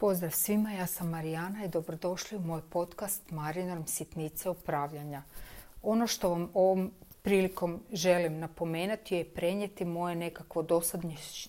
Pozdrav 0.00 0.30
svima, 0.30 0.72
ja 0.72 0.86
sam 0.86 1.08
Marijana 1.08 1.64
i 1.64 1.68
dobrodošli 1.68 2.38
u 2.38 2.40
moj 2.40 2.60
podcast 2.70 3.30
Marinorm 3.30 3.84
sitnice 3.86 4.50
upravljanja. 4.50 5.22
Ono 5.82 6.06
što 6.06 6.30
vam 6.30 6.50
ovom 6.54 6.92
prilikom 7.22 7.80
želim 7.92 8.38
napomenuti 8.38 9.16
je 9.16 9.24
prenijeti 9.24 9.84
moje 9.84 10.16
nekakvo 10.16 10.64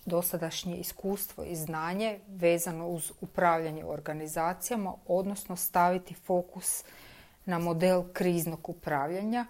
dosadašnje 0.05 0.77
iskustvo 0.77 1.43
i 1.43 1.55
znanje 1.55 2.20
vezano 2.27 2.88
uz 2.88 3.12
upravljanje 3.21 3.85
organizacijama, 3.85 4.93
odnosno 5.07 5.55
staviti 5.55 6.13
fokus 6.13 6.84
na 7.45 7.59
model 7.59 8.04
kriznog 8.13 8.70
upravljanja 8.70 9.45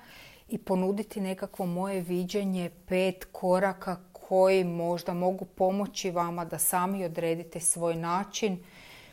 i 0.49 0.57
ponuditi 0.57 1.21
nekakvo 1.21 1.65
moje 1.65 2.01
viđenje 2.01 2.71
pet 2.87 3.25
koraka 3.31 3.97
koji 4.11 4.63
možda 4.63 5.13
mogu 5.13 5.45
pomoći 5.45 6.11
vama 6.11 6.45
da 6.45 6.57
sami 6.59 7.05
odredite 7.05 7.59
svoj 7.59 7.95
način 7.95 8.63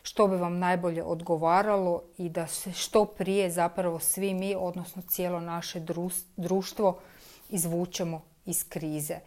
što 0.07 0.29
bi 0.29 0.37
vam 0.37 0.59
najbolje 0.59 1.03
odgovaralo 1.03 2.03
i 2.19 2.29
da 2.29 2.47
se 2.47 2.73
što 2.73 3.05
prije 3.05 3.51
zapravo 3.51 3.99
svi 3.99 4.35
mi, 4.35 4.55
odnosno 4.59 5.03
cijelo 5.03 5.41
naše 5.41 5.81
društvo, 6.37 6.99
izvučemo 7.51 8.23
iz 8.45 8.69
krize. 8.69 9.19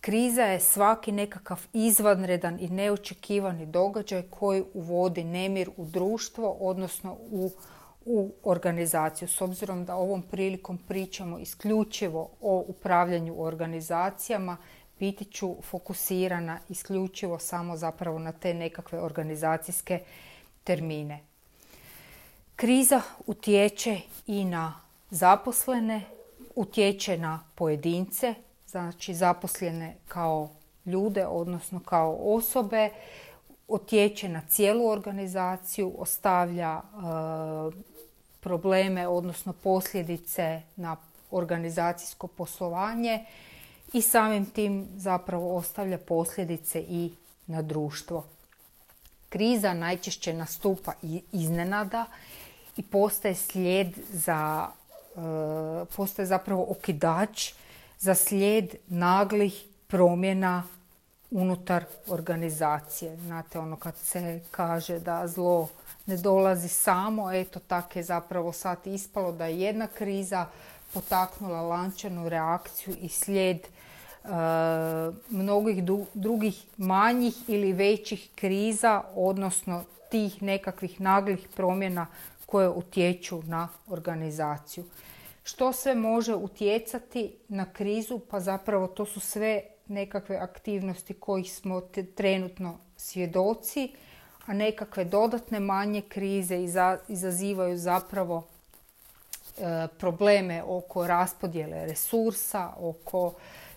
Kriza 0.00 0.42
je 0.42 0.60
svaki 0.60 1.12
nekakav 1.12 1.66
izvanredan 1.72 2.58
i 2.60 2.68
neočekivani 2.68 3.66
događaj 3.66 4.22
koji 4.22 4.64
uvodi 4.74 5.24
nemir 5.24 5.70
u 5.76 5.84
društvo, 5.84 6.56
odnosno 6.60 7.16
u, 7.30 7.50
u 8.04 8.30
organizaciju. 8.42 9.28
S 9.28 9.40
obzirom 9.40 9.84
da 9.84 9.96
ovom 9.96 10.22
prilikom 10.22 10.78
pričamo 10.78 11.38
isključivo 11.38 12.30
o 12.40 12.64
upravljanju 12.68 13.42
organizacijama, 13.42 14.56
biti 15.04 15.24
ću 15.24 15.56
fokusirana 15.62 16.58
isključivo 16.68 17.38
samo 17.38 17.76
zapravo 17.76 18.18
na 18.18 18.32
te 18.32 18.54
nekakve 18.54 19.00
organizacijske 19.00 20.00
termine. 20.64 21.20
Kriza 22.56 23.02
utječe 23.26 24.00
i 24.26 24.44
na 24.44 24.74
zaposlene, 25.10 26.02
utječe 26.54 27.18
na 27.18 27.40
pojedince, 27.54 28.34
znači 28.66 29.14
zaposlene 29.14 29.96
kao 30.08 30.50
ljude, 30.86 31.26
odnosno 31.26 31.80
kao 31.80 32.16
osobe, 32.20 32.90
utječe 33.68 34.28
na 34.28 34.42
cijelu 34.48 34.88
organizaciju, 34.88 35.92
ostavlja 35.98 36.72
e, 36.72 36.82
probleme, 38.40 39.08
odnosno 39.08 39.52
posljedice 39.52 40.62
na 40.76 40.96
organizacijsko 41.30 42.26
poslovanje 42.26 43.24
i 43.94 44.02
samim 44.02 44.46
tim 44.46 44.88
zapravo 44.96 45.56
ostavlja 45.56 45.98
posljedice 45.98 46.80
i 46.80 47.12
na 47.46 47.62
društvo. 47.62 48.24
Kriza 49.28 49.74
najčešće 49.74 50.32
nastupa 50.32 50.92
iznenada 51.32 52.06
i 52.76 52.82
postaje 52.82 53.34
slijed 53.34 53.88
za, 54.12 54.68
e, 55.16 55.84
postaje 55.96 56.26
zapravo 56.26 56.66
okidač 56.70 57.52
za 57.98 58.14
slijed 58.14 58.74
naglih 58.86 59.64
promjena 59.86 60.62
unutar 61.30 61.84
organizacije. 62.08 63.16
Znate 63.16 63.58
ono 63.58 63.76
kad 63.76 63.96
se 63.96 64.40
kaže 64.50 64.98
da 64.98 65.28
zlo 65.28 65.68
ne 66.06 66.16
dolazi 66.16 66.68
samo, 66.68 67.32
eto 67.32 67.60
tako 67.60 67.98
je 67.98 68.02
zapravo 68.02 68.52
sad 68.52 68.78
ispalo 68.84 69.32
da 69.32 69.46
je 69.46 69.60
jedna 69.60 69.86
kriza 69.86 70.46
potaknula 70.94 71.62
lančanu 71.62 72.28
reakciju 72.28 72.96
i 73.00 73.08
slijed 73.08 73.58
uh, 74.24 75.14
mnogih 75.28 75.84
drugih 76.14 76.64
manjih 76.76 77.34
ili 77.48 77.72
većih 77.72 78.30
kriza, 78.34 79.02
odnosno 79.14 79.84
tih 80.10 80.42
nekakvih 80.42 81.00
naglih 81.00 81.48
promjena 81.56 82.06
koje 82.46 82.68
utječu 82.68 83.42
na 83.42 83.68
organizaciju. 83.88 84.84
Što 85.44 85.72
sve 85.72 85.94
može 85.94 86.34
utjecati 86.34 87.34
na 87.48 87.72
krizu? 87.72 88.20
Pa 88.30 88.40
zapravo 88.40 88.86
to 88.86 89.06
su 89.06 89.20
sve 89.20 89.62
nekakve 89.86 90.36
aktivnosti 90.36 91.14
kojih 91.14 91.52
smo 91.52 91.80
trenutno 92.14 92.78
svjedoci, 92.96 93.92
a 94.46 94.52
nekakve 94.52 95.04
dodatne 95.04 95.60
manje 95.60 96.00
krize 96.00 96.58
izazivaju 97.08 97.78
zapravo 97.78 98.42
E, 99.58 99.88
probleme 99.98 100.62
oko 100.66 101.06
raspodjele 101.06 101.86
resursa, 101.86 102.72
oko 102.80 103.34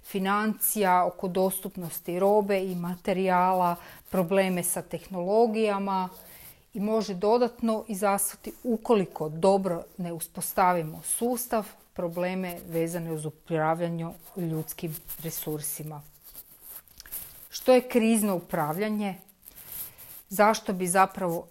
financija, 0.07 1.05
oko 1.05 1.27
dostupnosti 1.27 2.19
robe 2.19 2.63
i 2.63 2.75
materijala, 2.75 3.75
probleme 4.09 4.63
sa 4.63 4.81
tehnologijama 4.81 6.09
i 6.73 6.79
može 6.79 7.13
dodatno 7.13 7.83
izazvati 7.87 8.51
ukoliko 8.63 9.29
dobro 9.29 9.83
ne 9.97 10.13
uspostavimo 10.13 11.01
sustav, 11.03 11.67
probleme 11.93 12.59
vezane 12.67 13.11
uz 13.11 13.25
upravljanje 13.25 14.07
ljudskim 14.37 14.95
resursima. 15.23 16.01
Što 17.49 17.73
je 17.73 17.89
krizno 17.89 18.35
upravljanje? 18.35 19.15
Zašto 20.29 20.73
bi 20.73 20.87
zapravo 20.87 21.47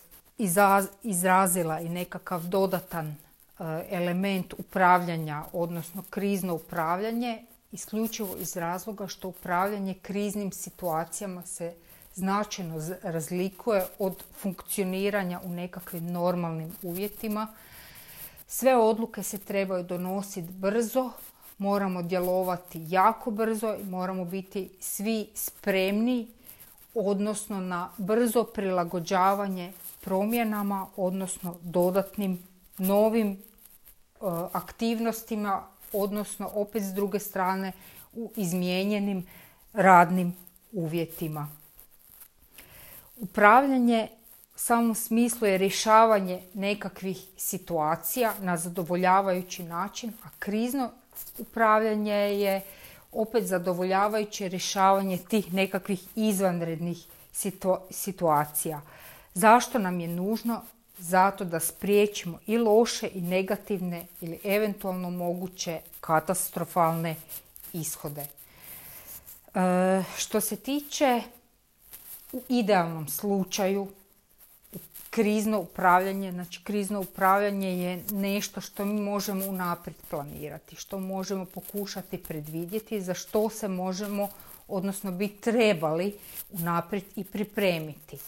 izrazila 1.03 1.81
i 1.81 1.89
nekakav 1.89 2.43
dodatan 2.43 3.17
Eh, 3.59 3.87
element 3.91 4.55
upravljanja, 4.59 5.45
odnosno 5.53 6.03
krizno 6.11 6.55
upravljanje, 6.55 7.45
isključivo 7.73 8.37
iz 8.39 8.57
razloga 8.57 9.07
što 9.07 9.29
upravljanje 9.29 9.95
kriznim 9.95 10.53
situacijama 10.53 11.43
se 11.43 11.75
značajno 12.15 12.81
razlikuje 13.03 13.87
od 13.99 14.23
funkcioniranja 14.41 15.41
u 15.45 15.51
nekakvim 15.51 16.07
normalnim 16.07 16.73
uvjetima. 16.83 17.47
Sve 18.47 18.77
odluke 18.77 19.23
se 19.23 19.39
trebaju 19.39 19.85
donositi 19.85 20.53
brzo, 20.53 21.11
moramo 21.59 22.03
djelovati 22.03 22.87
jako 22.89 23.31
brzo 23.31 23.75
i 23.75 23.85
moramo 23.85 24.25
biti 24.25 24.71
svi 24.81 25.29
spremni, 25.35 26.29
odnosno 26.95 27.61
na 27.61 27.91
brzo 27.97 28.45
prilagođavanje 28.45 29.73
promjenama, 30.01 30.87
odnosno 30.97 31.57
dodatnim 31.63 32.43
novim 32.79 33.33
e, 33.33 33.37
aktivnostima, 34.53 35.69
odnosno 36.03 36.51
opet 36.55 36.83
s 36.83 36.93
druge 36.95 37.19
strane 37.19 37.73
u 38.13 38.33
izmijenjenim 38.37 39.27
radnim 39.73 40.37
uvjetima. 40.73 41.49
Upravljanje 43.17 44.09
u 44.55 44.59
samom 44.59 44.95
smislu 44.95 45.47
je 45.47 45.59
rješavanje 45.59 46.43
nekakvih 46.55 47.19
situacija 47.37 48.35
na 48.41 48.57
zadovoljavajući 48.57 49.63
način, 49.63 50.13
a 50.25 50.29
krizno 50.39 50.91
upravljanje 51.39 52.15
je 52.15 52.63
opet 53.13 53.47
zadovoljavajuće 53.47 54.49
rješavanje 54.49 55.19
tih 55.29 55.55
nekakvih 55.55 56.09
izvanrednih 56.15 57.07
situacija. 57.91 58.81
Zašto 59.35 59.79
nam 59.79 60.01
je 60.01 60.09
nužno 60.09 60.63
zato 60.99 61.45
da 61.45 61.61
spriječimo 61.61 62.39
i 62.47 62.59
loše 62.59 63.09
i 63.15 63.21
negativne 63.21 64.07
ili 64.21 64.41
eventualno 64.45 65.11
moguće 65.11 65.81
katastrofalne 66.01 67.17
ishode. 67.73 68.27
E, 69.55 70.03
što 70.17 70.41
se 70.41 70.57
tiče 70.57 71.23
u 72.33 72.43
idealnom 72.49 73.09
slučaju 73.09 73.89
krizno 75.11 75.61
upravljanje, 75.61 76.33
znači 76.33 76.65
krizno 76.65 77.01
upravljanje 77.01 77.79
je 77.83 78.03
nešto 78.13 78.61
što 78.61 78.85
mi 78.85 79.01
možemo 79.01 79.47
unaprijed 79.47 79.97
planirati, 80.11 80.77
što 80.77 80.99
možemo 80.99 81.45
pokušati 81.45 82.19
predvidjeti, 82.19 83.01
za 83.01 83.15
što 83.15 83.51
se 83.51 83.69
možemo, 83.69 84.29
odnosno 84.69 85.13
bi 85.13 85.29
trebali 85.29 86.19
unaprijed 86.53 87.05
i 87.17 87.25
pripremiti. 87.25 88.19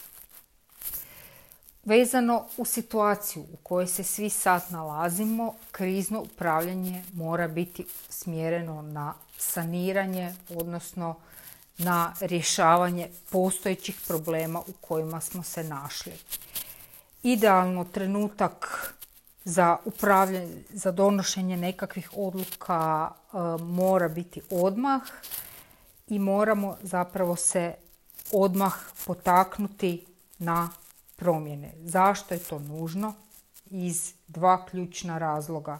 Vezano 1.88 2.44
u 2.56 2.64
situaciju 2.64 3.42
u 3.42 3.56
kojoj 3.56 3.86
se 3.86 4.04
svi 4.04 4.30
sad 4.30 4.62
nalazimo, 4.70 5.54
krizno 5.72 6.20
upravljanje 6.20 7.04
mora 7.12 7.48
biti 7.48 7.86
smjereno 8.08 8.82
na 8.82 9.14
saniranje, 9.38 10.34
odnosno 10.48 11.14
na 11.78 12.14
rješavanje 12.20 13.08
postojećih 13.30 14.00
problema 14.06 14.60
u 14.60 14.72
kojima 14.80 15.20
smo 15.20 15.42
se 15.42 15.64
našli. 15.64 16.12
Idealno 17.22 17.84
trenutak 17.84 18.94
za 19.44 19.76
upravljanje, 19.84 20.62
za 20.70 20.90
donošenje 20.90 21.56
nekakvih 21.56 22.10
odluka 22.16 23.10
e, 23.10 23.36
mora 23.62 24.08
biti 24.08 24.40
odmah 24.50 25.02
i 26.08 26.18
moramo 26.18 26.76
zapravo 26.82 27.36
se 27.36 27.74
odmah 28.32 28.74
potaknuti 29.06 30.06
na 30.38 30.70
promjene. 31.18 31.72
Zašto 31.84 32.34
je 32.34 32.40
to 32.40 32.58
nužno? 32.58 33.14
Iz 33.70 34.14
dva 34.28 34.66
ključna 34.66 35.18
razloga. 35.18 35.78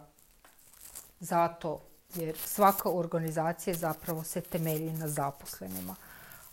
Zato 1.20 1.81
jer 2.14 2.37
svaka 2.44 2.90
organizacija 2.90 3.75
zapravo 3.75 4.25
se 4.25 4.40
temelji 4.40 4.93
na 4.93 5.08
zaposlenima. 5.08 5.94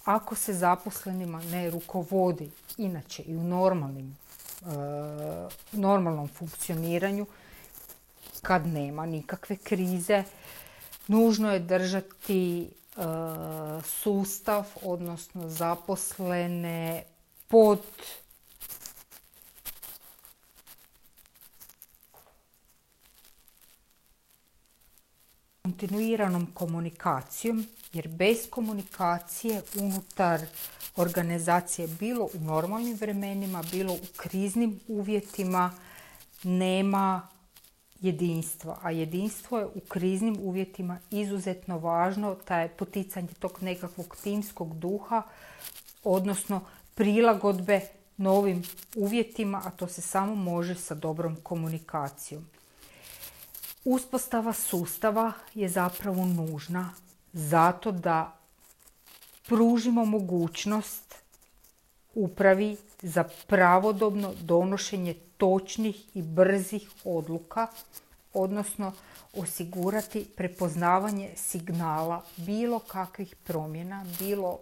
ako 0.05 0.35
se 0.35 0.53
zaposlenima 0.53 1.41
ne 1.43 1.69
rukovodi, 1.69 2.51
inače 2.77 3.23
i 3.23 3.35
u 3.35 3.43
normalnim, 3.43 4.17
e, 4.61 4.65
normalnom 5.71 6.27
funkcioniranju, 6.27 7.25
kad 8.41 8.67
nema 8.67 9.05
nikakve 9.05 9.55
krize, 9.55 10.23
nužno 11.07 11.53
je 11.53 11.59
držati 11.59 12.63
e, 12.63 12.69
sustav, 13.83 14.65
odnosno 14.81 15.49
zaposlene 15.49 17.03
pod 17.47 17.81
kontinuiranom 25.65 26.47
komunikacijom, 26.53 27.65
jer 27.93 28.07
bez 28.07 28.49
komunikacije 28.49 29.61
unutar 29.79 30.41
organizacije 30.95 31.87
bilo 31.87 32.29
u 32.33 32.39
normalnim 32.39 32.97
vremenima, 33.01 33.63
bilo 33.71 33.93
u 33.93 34.05
kriznim 34.17 34.79
uvjetima 34.87 35.71
nema 36.43 37.27
jedinstva. 38.01 38.79
A 38.81 38.91
jedinstvo 38.91 39.59
je 39.59 39.65
u 39.65 39.79
kriznim 39.87 40.37
uvjetima 40.39 40.99
izuzetno 41.11 41.79
važno, 41.79 42.35
taj 42.35 42.69
poticanje 42.69 43.33
tog 43.39 43.57
nekakvog 43.61 44.15
timskog 44.23 44.79
duha, 44.79 45.21
odnosno 46.03 46.61
prilagodbe 46.95 47.81
novim 48.17 48.63
uvjetima, 48.95 49.61
a 49.65 49.71
to 49.71 49.87
se 49.87 50.01
samo 50.01 50.35
može 50.35 50.75
sa 50.75 50.95
dobrom 50.95 51.35
komunikacijom. 51.43 52.54
Uspostava 53.85 54.53
sustava 54.53 55.33
je 55.53 55.69
zapravo 55.69 56.25
nužna 56.25 56.93
zato 57.33 57.91
da 57.91 58.37
pružimo 59.47 60.05
mogućnost 60.05 61.15
upravi 62.15 62.77
za 63.01 63.23
pravodobno 63.47 64.33
donošenje 64.41 65.15
točnih 65.37 66.15
i 66.15 66.21
brzih 66.21 66.89
odluka, 67.03 67.67
odnosno 68.33 68.93
osigurati 69.33 70.25
prepoznavanje 70.35 71.29
signala 71.35 72.23
bilo 72.37 72.79
kakvih 72.79 73.35
promjena, 73.35 74.05
bilo 74.19 74.59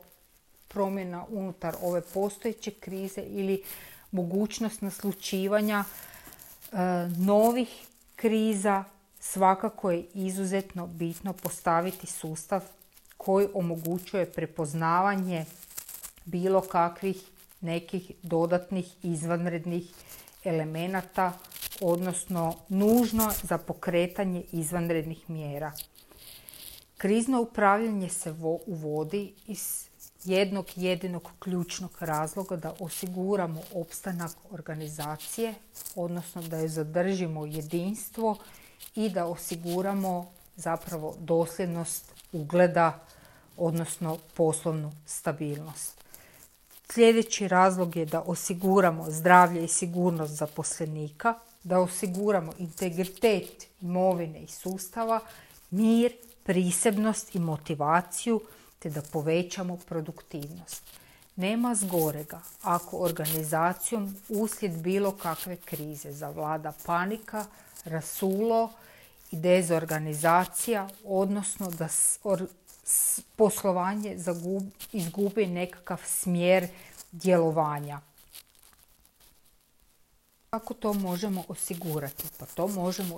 promjena 0.68 1.26
unutar 1.30 1.76
ove 1.82 2.02
postojeće 2.02 2.72
krize 2.72 3.22
ili 3.22 3.64
mogućnost 4.12 4.82
naslučivanja 4.82 5.84
e, 5.84 6.78
novih 7.18 7.88
kriza 8.16 8.84
svakako 9.24 9.92
je 9.92 10.06
izuzetno 10.14 10.88
bitno 10.88 11.34
postaviti 11.34 12.08
sustav 12.08 12.62
koji 13.18 13.48
omogućuje 13.54 14.32
prepoznavanje 14.32 15.46
bilo 16.26 16.62
kakvih 16.62 17.24
nekih 17.62 18.12
dodatnih 18.24 19.06
izvanrednih 19.06 19.94
elemenata, 20.44 21.34
odnosno 21.82 22.56
nužno 22.70 23.32
za 23.44 23.58
pokretanje 23.58 24.44
izvanrednih 24.52 25.30
mjera. 25.30 25.72
Krizno 26.98 27.42
upravljanje 27.42 28.10
se 28.10 28.36
uvodi 28.66 29.34
iz 29.48 29.88
jednog 30.24 30.66
jedinog 30.76 31.30
ključnog 31.40 31.92
razloga 32.00 32.56
da 32.56 32.76
osiguramo 32.80 33.62
opstanak 33.74 34.32
organizacije, 34.52 35.54
odnosno 35.96 36.42
da 36.42 36.58
je 36.58 36.68
zadržimo 36.68 37.46
jedinstvo 37.46 38.38
i 38.96 39.10
da 39.10 39.26
osiguramo 39.26 40.32
zapravo 40.56 41.16
dosljednost 41.20 42.12
ugleda, 42.32 43.00
odnosno 43.58 44.18
poslovnu 44.34 44.92
stabilnost. 45.06 46.04
Sljedeći 46.90 47.48
razlog 47.48 47.96
je 47.96 48.06
da 48.06 48.22
osiguramo 48.22 49.06
zdravlje 49.12 49.64
i 49.64 49.68
sigurnost 49.68 50.34
zaposlenika, 50.34 51.34
da 51.64 51.80
osiguramo 51.80 52.54
integritet 52.58 53.68
imovine 53.82 54.44
i 54.44 54.48
sustava, 54.48 55.20
mir, 55.70 56.14
prisebnost 56.44 57.36
i 57.36 57.40
motivaciju, 57.40 58.42
te 58.80 58.90
da 58.90 59.02
povećamo 59.02 59.78
produktivnost. 59.78 60.84
Nema 61.36 61.76
zgorega 61.76 62.42
ako 62.62 62.98
organizacijom 62.98 64.16
uslijed 64.30 64.72
bilo 64.72 65.12
kakve 65.12 65.56
krize 65.56 66.12
zavlada 66.12 66.74
panika, 66.86 67.46
rasulo 67.86 68.72
i 69.32 69.38
dezorganizacija, 69.38 70.90
odnosno 71.04 71.72
da 71.72 71.88
poslovanje 73.36 74.18
izgubi 74.92 75.46
nekakav 75.46 76.02
smjer 76.06 76.68
djelovanja. 77.12 78.00
Kako 80.50 80.74
to 80.74 80.94
možemo 80.94 81.44
osigurati? 81.48 82.24
Pa 82.40 82.46
to 82.46 82.68
možemo 82.68 83.16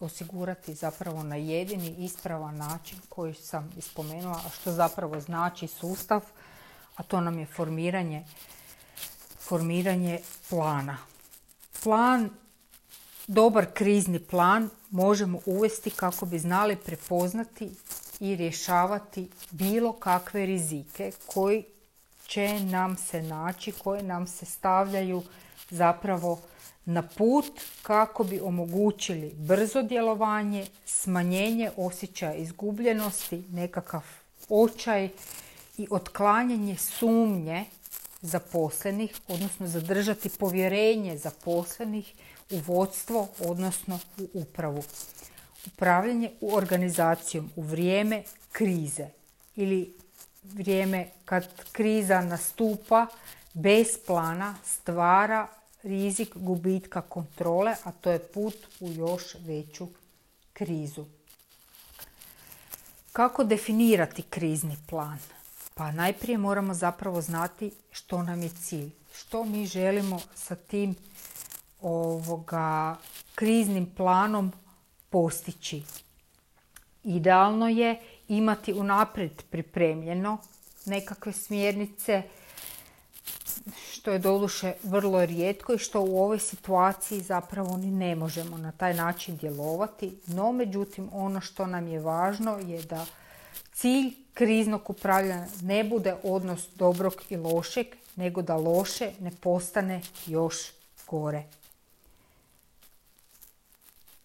osigurati 0.00 0.74
zapravo 0.74 1.22
na 1.22 1.36
jedini 1.36 1.94
ispravan 1.98 2.56
način 2.56 2.98
koji 3.08 3.34
sam 3.34 3.72
ispomenula, 3.76 4.40
a 4.46 4.50
što 4.50 4.72
zapravo 4.72 5.20
znači 5.20 5.66
sustav, 5.66 6.20
a 6.96 7.02
to 7.02 7.20
nam 7.20 7.38
je 7.38 7.46
formiranje, 7.46 8.24
formiranje 9.38 10.20
plana. 10.50 10.98
Plan 11.82 12.30
dobar 13.26 13.66
krizni 13.74 14.18
plan 14.18 14.70
možemo 14.90 15.40
uvesti 15.46 15.90
kako 15.90 16.26
bi 16.26 16.38
znali 16.38 16.76
prepoznati 16.76 17.70
i 18.20 18.36
rješavati 18.36 19.28
bilo 19.50 19.92
kakve 19.92 20.46
rizike 20.46 21.12
koji 21.26 21.64
će 22.26 22.60
nam 22.60 22.96
se 22.96 23.22
naći, 23.22 23.72
koje 23.72 24.02
nam 24.02 24.26
se 24.26 24.46
stavljaju 24.46 25.22
zapravo 25.70 26.40
na 26.84 27.02
put 27.02 27.60
kako 27.82 28.24
bi 28.24 28.40
omogućili 28.40 29.34
brzo 29.34 29.82
djelovanje, 29.82 30.66
smanjenje 30.86 31.70
osjećaja 31.76 32.34
izgubljenosti, 32.34 33.44
nekakav 33.50 34.02
očaj 34.48 35.08
i 35.78 35.86
otklanjanje 35.90 36.76
sumnje 36.76 37.64
zaposlenih, 38.20 39.14
odnosno 39.28 39.66
zadržati 39.66 40.28
povjerenje 40.28 41.18
zaposlenih 41.18 42.14
u 42.52 42.58
vodstvo, 42.66 43.28
odnosno 43.38 43.98
u 44.18 44.28
upravu. 44.34 44.82
Upravljanje 45.66 46.30
u 46.40 46.54
organizacijom 46.54 47.50
u 47.56 47.62
vrijeme 47.62 48.22
krize 48.52 49.08
ili 49.56 49.94
vrijeme 50.42 51.08
kad 51.24 51.48
kriza 51.72 52.20
nastupa 52.20 53.06
bez 53.54 53.86
plana 54.06 54.54
stvara 54.64 55.48
rizik 55.82 56.28
gubitka 56.34 57.00
kontrole, 57.00 57.74
a 57.84 57.92
to 57.92 58.10
je 58.10 58.18
put 58.18 58.54
u 58.80 58.92
još 58.92 59.36
veću 59.40 59.88
krizu. 60.52 61.04
Kako 63.12 63.44
definirati 63.44 64.22
krizni 64.22 64.76
plan? 64.88 65.18
Pa 65.74 65.92
najprije 65.92 66.38
moramo 66.38 66.74
zapravo 66.74 67.22
znati 67.22 67.70
što 67.90 68.22
nam 68.22 68.42
je 68.42 68.48
cilj, 68.48 68.90
što 69.14 69.44
mi 69.44 69.66
želimo 69.66 70.20
sa 70.34 70.54
tim 70.54 70.94
ovoga 71.82 72.96
kriznim 73.34 73.86
planom 73.96 74.52
postići. 75.10 75.82
Idealno 77.04 77.68
je 77.68 78.00
imati 78.28 78.72
unaprijed 78.72 79.42
pripremljeno 79.50 80.38
nekakve 80.86 81.32
smjernice, 81.32 82.22
što 83.92 84.10
je 84.10 84.18
doduše 84.18 84.72
vrlo 84.82 85.26
rijetko 85.26 85.74
i 85.74 85.78
što 85.78 86.00
u 86.00 86.22
ovoj 86.22 86.38
situaciji 86.38 87.20
zapravo 87.20 87.76
ni 87.76 87.90
ne 87.90 88.16
možemo 88.16 88.58
na 88.58 88.72
taj 88.72 88.94
način 88.94 89.36
djelovati. 89.36 90.18
No, 90.26 90.52
međutim, 90.52 91.08
ono 91.12 91.40
što 91.40 91.66
nam 91.66 91.88
je 91.88 92.00
važno 92.00 92.58
je 92.58 92.82
da 92.82 93.06
cilj 93.72 94.14
kriznog 94.34 94.90
upravljanja 94.90 95.46
ne 95.62 95.84
bude 95.84 96.14
odnos 96.22 96.68
dobrog 96.74 97.14
i 97.28 97.36
lošeg, 97.36 97.86
nego 98.16 98.42
da 98.42 98.56
loše 98.56 99.12
ne 99.20 99.30
postane 99.40 100.00
još 100.26 100.56
gore. 101.06 101.44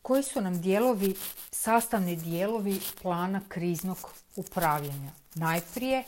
Koji 0.07 0.23
su 0.23 0.41
nam 0.41 0.61
dijelovi, 0.61 1.15
sastavni 1.51 2.15
dijelovi 2.15 2.79
plana 3.01 3.41
kriznog 3.47 3.97
upravljanja? 4.35 5.11
Najprije 5.35 6.03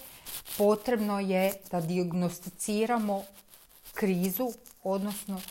potrebno 0.57 1.19
je 1.19 1.53
da 1.71 1.81
dijagnosticiramo 1.81 3.23
krizu, 3.93 4.51
odnosno 4.83 5.41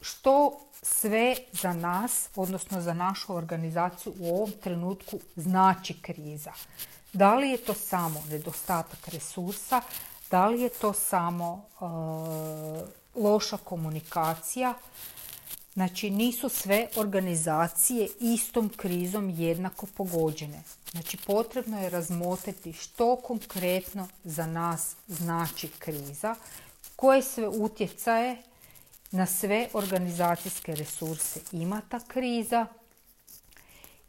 što 0.00 0.60
sve 0.82 1.36
za 1.52 1.72
nas, 1.72 2.28
odnosno 2.36 2.80
za 2.80 2.94
našu 2.94 3.34
organizaciju 3.34 4.14
u 4.18 4.34
ovom 4.34 4.52
trenutku 4.62 5.18
znači 5.36 5.94
kriza. 6.02 6.52
Da 7.12 7.34
li 7.34 7.50
je 7.50 7.58
to 7.58 7.74
samo 7.74 8.24
nedostatak 8.30 9.08
resursa, 9.08 9.80
da 10.30 10.46
li 10.46 10.60
je 10.60 10.68
to 10.68 10.92
samo 10.92 11.64
e, 11.64 11.84
loša 13.14 13.56
komunikacija, 13.56 14.74
Znači 15.74 16.10
nisu 16.10 16.48
sve 16.48 16.88
organizacije 16.96 18.08
istom 18.20 18.68
krizom 18.76 19.30
jednako 19.30 19.86
pogođene. 19.86 20.62
Znači 20.90 21.16
potrebno 21.16 21.80
je 21.80 21.90
razmotriti 21.90 22.72
što 22.72 23.16
konkretno 23.16 24.08
za 24.24 24.46
nas 24.46 24.96
znači 25.08 25.68
kriza, 25.78 26.34
koje 26.96 27.22
sve 27.22 27.48
utjecaje 27.48 28.42
na 29.10 29.26
sve 29.26 29.68
organizacijske 29.72 30.74
resurse 30.74 31.40
ima 31.52 31.80
ta 31.88 32.00
kriza 32.00 32.66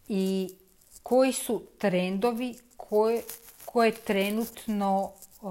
i 0.08 0.50
koji 1.03 1.34
su 1.34 1.63
trendovi 1.77 2.55
koje, 2.77 3.24
koje 3.65 3.91
trenutno 3.91 5.12
e, 5.12 5.46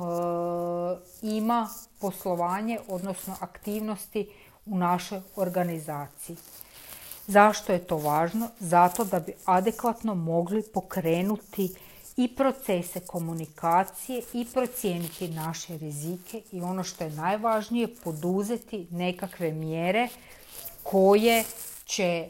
ima 1.23 1.69
poslovanje, 1.99 2.79
odnosno 2.89 3.37
aktivnosti 3.41 4.29
u 4.67 4.79
našoj 4.79 5.21
organizaciji. 5.37 6.37
Zašto 7.27 7.73
je 7.73 7.79
to 7.79 7.97
važno? 7.97 8.49
Zato 8.61 9.05
da 9.05 9.21
bi 9.21 9.33
adekvatno 9.45 10.15
mogli 10.15 10.63
pokrenuti 10.63 11.75
i 12.17 12.29
procese 12.37 13.01
komunikacije 13.01 14.23
i 14.33 14.47
procijeniti 14.55 15.29
naše 15.29 15.77
rizike 15.79 16.43
i 16.53 16.61
ono 16.61 16.85
što 16.85 17.05
je 17.05 17.11
najvažnije 17.11 17.89
poduzeti 18.05 18.87
nekakve 18.91 19.53
mjere 19.53 20.09
koje 20.83 21.45
će 21.85 22.05
e, 22.05 22.29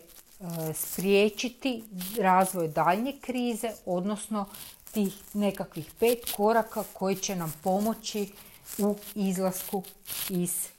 spriječiti 0.74 1.84
razvoj 2.18 2.68
daljnje 2.68 3.12
krize, 3.20 3.70
odnosno 3.86 4.46
tih 4.92 5.14
nekakvih 5.32 5.92
pet 6.00 6.32
koraka 6.36 6.84
koji 6.92 7.16
će 7.16 7.36
nam 7.36 7.54
pomoći 7.62 8.32
u 8.78 8.96
izlasku 9.14 9.82
iz 10.30 10.71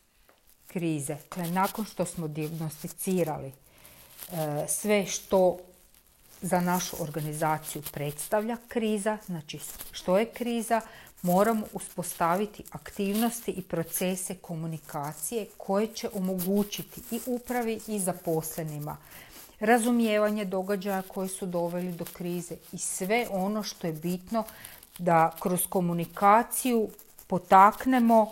krize. 0.74 1.16
Dakle, 1.16 1.52
nakon 1.52 1.86
što 1.86 2.06
smo 2.06 2.28
dijagnosticirali 2.28 3.48
e, 3.48 4.66
sve 4.68 5.06
što 5.06 5.58
za 6.42 6.62
našu 6.62 6.96
organizaciju 7.00 7.82
predstavlja 7.92 8.58
kriza, 8.68 9.18
znači 9.26 9.60
što 9.92 10.18
je 10.18 10.26
kriza, 10.26 10.82
moramo 11.22 11.66
uspostaviti 11.74 12.64
aktivnosti 12.72 13.52
i 13.52 13.62
procese 13.62 14.36
komunikacije 14.36 15.46
koje 15.58 15.88
će 15.88 16.10
omogućiti 16.14 17.02
i 17.12 17.20
upravi 17.26 17.80
i 17.88 18.00
zaposlenima 18.00 18.98
razumijevanje 19.60 20.46
događaja 20.46 21.02
koji 21.02 21.30
su 21.30 21.46
doveli 21.46 21.92
do 21.92 22.06
krize 22.14 22.56
i 22.72 22.78
sve 22.78 23.28
ono 23.32 23.64
što 23.64 23.88
je 23.88 23.94
bitno 23.94 24.44
da 24.98 25.32
kroz 25.40 25.68
komunikaciju 25.70 26.90
potaknemo 27.28 28.32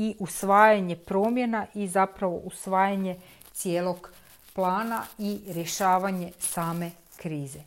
i 0.00 0.14
usvajanje 0.18 0.96
promjena 0.96 1.66
i 1.74 1.88
zapravo 1.88 2.36
usvajanje 2.36 3.16
cijelog 3.52 4.10
plana 4.54 5.04
i 5.18 5.40
rješavanje 5.46 6.32
same 6.38 6.90
krize. 7.16 7.58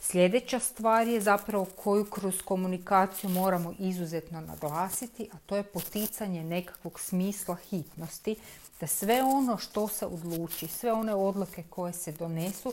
Sljedeća 0.00 0.58
stvar 0.58 1.08
je 1.08 1.20
zapravo 1.20 1.64
koju 1.64 2.04
kroz 2.04 2.42
komunikaciju 2.42 3.30
moramo 3.30 3.74
izuzetno 3.78 4.40
naglasiti, 4.40 5.28
a 5.32 5.36
to 5.46 5.56
je 5.56 5.62
poticanje 5.62 6.44
nekakvog 6.44 7.00
smisla 7.00 7.56
hitnosti, 7.70 8.36
da 8.80 8.86
sve 8.86 9.22
ono 9.22 9.58
što 9.58 9.88
se 9.88 10.06
odluči, 10.06 10.66
sve 10.66 10.92
one 10.92 11.14
odluke 11.14 11.62
koje 11.70 11.92
se 11.92 12.12
donesu, 12.12 12.72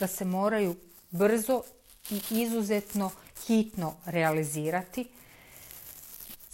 da 0.00 0.06
se 0.06 0.24
moraju 0.24 0.76
brzo 1.10 1.62
i 2.10 2.20
izuzetno 2.30 3.10
hitno 3.46 3.94
realizirati. 4.06 5.08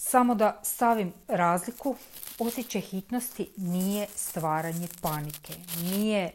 Samo 0.08 0.34
da 0.34 0.60
stavim 0.62 1.12
razliku, 1.28 1.96
osjećaj 2.38 2.80
hitnosti 2.80 3.48
nije 3.56 4.06
stvaranje 4.16 4.88
panike, 5.02 5.52
nije 5.82 6.22
e, 6.24 6.32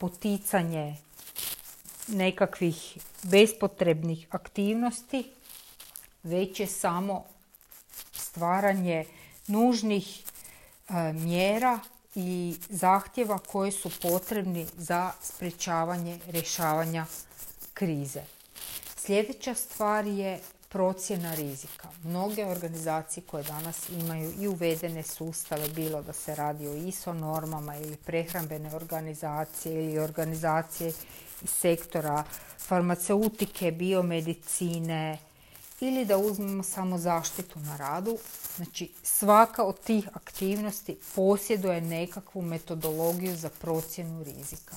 poticanje 0.00 0.96
nekakvih 2.08 2.98
bespotrebnih 3.22 4.26
aktivnosti, 4.30 5.30
već 6.22 6.60
je 6.60 6.66
samo 6.66 7.24
stvaranje 8.12 9.04
nužnih 9.46 10.22
e, 10.88 11.12
mjera 11.12 11.78
i 12.14 12.56
zahtjeva 12.68 13.38
koji 13.38 13.72
su 13.72 13.90
potrebni 14.02 14.66
za 14.76 15.12
sprečavanje 15.22 16.18
rješavanja 16.26 17.06
krize. 17.74 18.22
Sljedeća 18.96 19.54
stvar 19.54 20.06
je 20.06 20.40
procjena 20.74 21.34
rizika. 21.34 21.88
Mnoge 22.04 22.46
organizacije 22.46 23.24
koje 23.26 23.44
danas 23.44 23.88
imaju 23.88 24.32
i 24.40 24.48
uvedene 24.48 25.02
sustave, 25.02 25.68
bilo 25.68 26.02
da 26.02 26.12
se 26.12 26.34
radi 26.34 26.68
o 26.68 26.74
ISO 26.74 27.12
normama 27.12 27.76
ili 27.76 27.96
prehrambene 27.96 28.74
organizacije 28.74 29.84
ili 29.84 29.98
organizacije 29.98 30.88
iz 31.42 31.50
sektora 31.50 32.24
farmaceutike, 32.58 33.72
biomedicine 33.72 35.18
ili 35.80 36.04
da 36.04 36.18
uzmemo 36.18 36.62
samo 36.62 36.98
zaštitu 36.98 37.60
na 37.60 37.76
radu. 37.76 38.18
Znači 38.56 38.92
svaka 39.02 39.64
od 39.64 39.80
tih 39.80 40.08
aktivnosti 40.12 40.96
posjeduje 41.14 41.80
nekakvu 41.80 42.42
metodologiju 42.42 43.36
za 43.36 43.48
procjenu 43.48 44.24
rizika. 44.24 44.76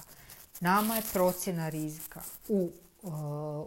Nama 0.60 0.96
je 0.96 1.02
procjena 1.14 1.70
rizika 1.70 2.22
u 2.48 2.72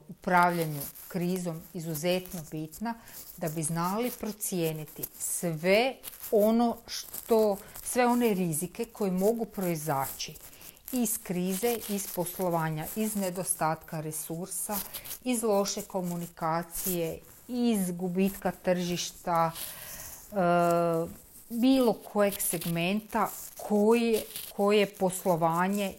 upravljanju 0.09 0.81
krizom 1.09 1.63
izuzetno 1.75 2.41
bitna 2.51 2.95
da 3.37 3.49
bi 3.49 3.63
znali 3.63 4.11
procijeniti 4.21 5.05
sve 5.19 5.95
ono 6.31 6.77
što, 6.87 7.57
sve 7.85 8.07
one 8.07 8.35
rizike 8.35 8.85
koji 8.85 9.11
mogu 9.11 9.45
proizaći 9.45 10.35
iz 10.93 11.19
krize, 11.23 11.79
iz 11.89 12.07
poslovanja, 12.15 12.87
iz 12.97 13.17
nedostatka 13.17 14.01
resursa, 14.01 14.77
iz 15.25 15.43
loše 15.43 15.83
komunikacije, 15.83 17.19
iz 17.49 17.91
gubitka 17.91 18.53
tržišta, 18.63 19.51
e, 19.51 20.37
bilo 21.49 21.93
kojeg 21.93 22.35
segmenta 22.41 23.29
koje, 23.57 24.23
koje 24.57 24.87
poslovanje 24.87 25.95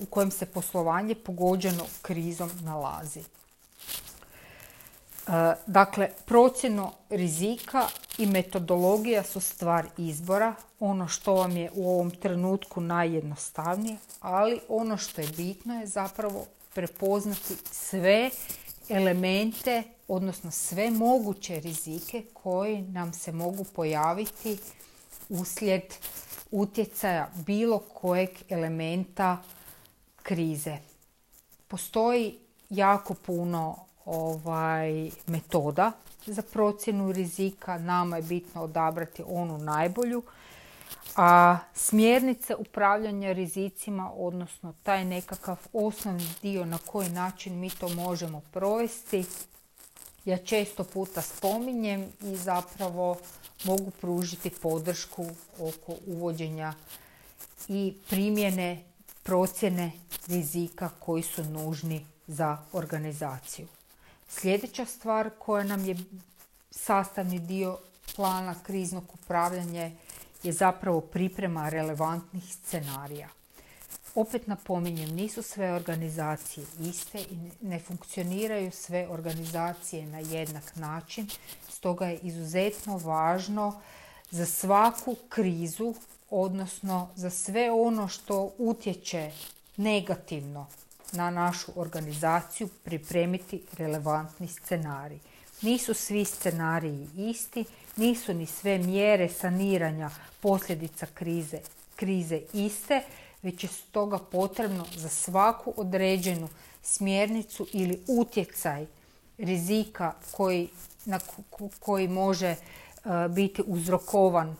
u 0.00 0.06
kojem 0.06 0.30
se 0.30 0.46
poslovanje 0.46 1.14
pogođeno 1.14 1.84
krizom 2.02 2.50
nalazi. 2.62 3.20
E, 3.20 3.24
dakle, 5.66 6.08
procjeno 6.24 6.92
rizika 7.10 7.86
i 8.18 8.26
metodologija 8.26 9.22
su 9.22 9.40
stvar 9.40 9.86
izbora, 9.98 10.54
ono 10.80 11.08
što 11.08 11.34
vam 11.34 11.56
je 11.56 11.70
u 11.74 11.90
ovom 11.90 12.10
trenutku 12.10 12.80
najjednostavnije, 12.80 13.96
ali 14.20 14.60
ono 14.68 14.96
što 14.96 15.20
je 15.20 15.28
bitno 15.36 15.80
je 15.80 15.86
zapravo 15.86 16.46
prepoznati 16.74 17.54
sve 17.72 18.30
elemente, 18.88 19.82
odnosno 20.08 20.50
sve 20.50 20.90
moguće 20.90 21.60
rizike 21.60 22.22
koji 22.32 22.82
nam 22.82 23.12
se 23.12 23.32
mogu 23.32 23.64
pojaviti 23.64 24.58
uslijed 25.28 25.82
utjecaja 26.54 27.28
bilo 27.46 27.78
kojeg 27.78 28.30
elementa 28.48 29.38
krize. 30.22 30.76
Postoji 31.68 32.38
jako 32.70 33.14
puno 33.14 33.76
ovaj, 34.04 35.10
metoda 35.26 35.92
za 36.26 36.42
procjenu 36.42 37.12
rizika. 37.12 37.78
Nama 37.78 38.16
je 38.16 38.22
bitno 38.22 38.62
odabrati 38.62 39.22
onu 39.26 39.58
najbolju. 39.58 40.22
A 41.16 41.58
smjernice 41.74 42.54
upravljanja 42.54 43.32
rizicima, 43.32 44.12
odnosno 44.16 44.74
taj 44.82 45.04
nekakav 45.04 45.56
osnovni 45.72 46.28
dio 46.42 46.64
na 46.64 46.78
koji 46.86 47.08
način 47.08 47.60
mi 47.60 47.70
to 47.70 47.88
možemo 47.88 48.42
provesti, 48.52 49.24
ja 50.24 50.38
često 50.38 50.84
puta 50.84 51.22
spominjem 51.22 52.12
i 52.20 52.36
zapravo 52.36 53.16
mogu 53.64 53.90
pružiti 53.90 54.50
podršku 54.50 55.26
oko 55.58 55.96
uvođenja 56.06 56.74
i 57.68 57.94
primjene 58.10 58.84
procjene 59.22 59.92
rizika 60.28 60.90
koji 60.98 61.22
su 61.22 61.44
nužni 61.44 62.06
za 62.26 62.58
organizaciju. 62.72 63.66
Sljedeća 64.28 64.84
stvar 64.84 65.30
koja 65.38 65.64
nam 65.64 65.84
je 65.84 65.96
sastavni 66.70 67.38
dio 67.38 67.78
plana 68.16 68.54
kriznog 68.62 69.04
upravljanja 69.14 69.90
je 70.42 70.52
zapravo 70.52 71.00
priprema 71.00 71.68
relevantnih 71.68 72.44
scenarija. 72.54 73.28
Opet 74.14 74.46
napominjem, 74.46 75.14
nisu 75.14 75.42
sve 75.42 75.72
organizacije 75.72 76.66
iste 76.80 77.18
i 77.18 77.50
ne 77.60 77.78
funkcioniraju 77.78 78.70
sve 78.70 79.08
organizacije 79.08 80.06
na 80.06 80.18
jednak 80.18 80.76
način, 80.76 81.28
stoga 81.68 82.06
je 82.06 82.18
izuzetno 82.22 82.98
važno 82.98 83.80
za 84.30 84.46
svaku 84.46 85.16
krizu, 85.28 85.94
odnosno 86.30 87.08
za 87.16 87.30
sve 87.30 87.70
ono 87.70 88.08
što 88.08 88.52
utječe 88.58 89.32
negativno 89.76 90.66
na 91.12 91.30
našu 91.30 91.72
organizaciju 91.76 92.68
pripremiti 92.84 93.62
relevantni 93.78 94.48
scenarij. 94.48 95.18
Nisu 95.62 95.94
svi 95.94 96.24
scenariji 96.24 97.08
isti, 97.16 97.64
nisu 97.96 98.34
ni 98.34 98.46
sve 98.46 98.78
mjere 98.78 99.28
saniranja 99.28 100.10
posljedica 100.40 101.06
krize 101.14 101.60
krize 101.96 102.40
iste, 102.52 103.02
već 103.44 103.64
je 103.64 103.68
stoga 103.68 104.18
potrebno 104.18 104.86
za 104.96 105.08
svaku 105.08 105.74
određenu 105.76 106.48
smjernicu 106.82 107.66
ili 107.72 108.02
utjecaj 108.08 108.86
rizika 109.38 110.12
koji, 110.30 110.68
na 111.04 111.18
koji 111.80 112.08
može 112.08 112.46
e, 112.46 112.58
biti 113.28 113.62
uzrokovan 113.66 114.48
e, 114.48 114.56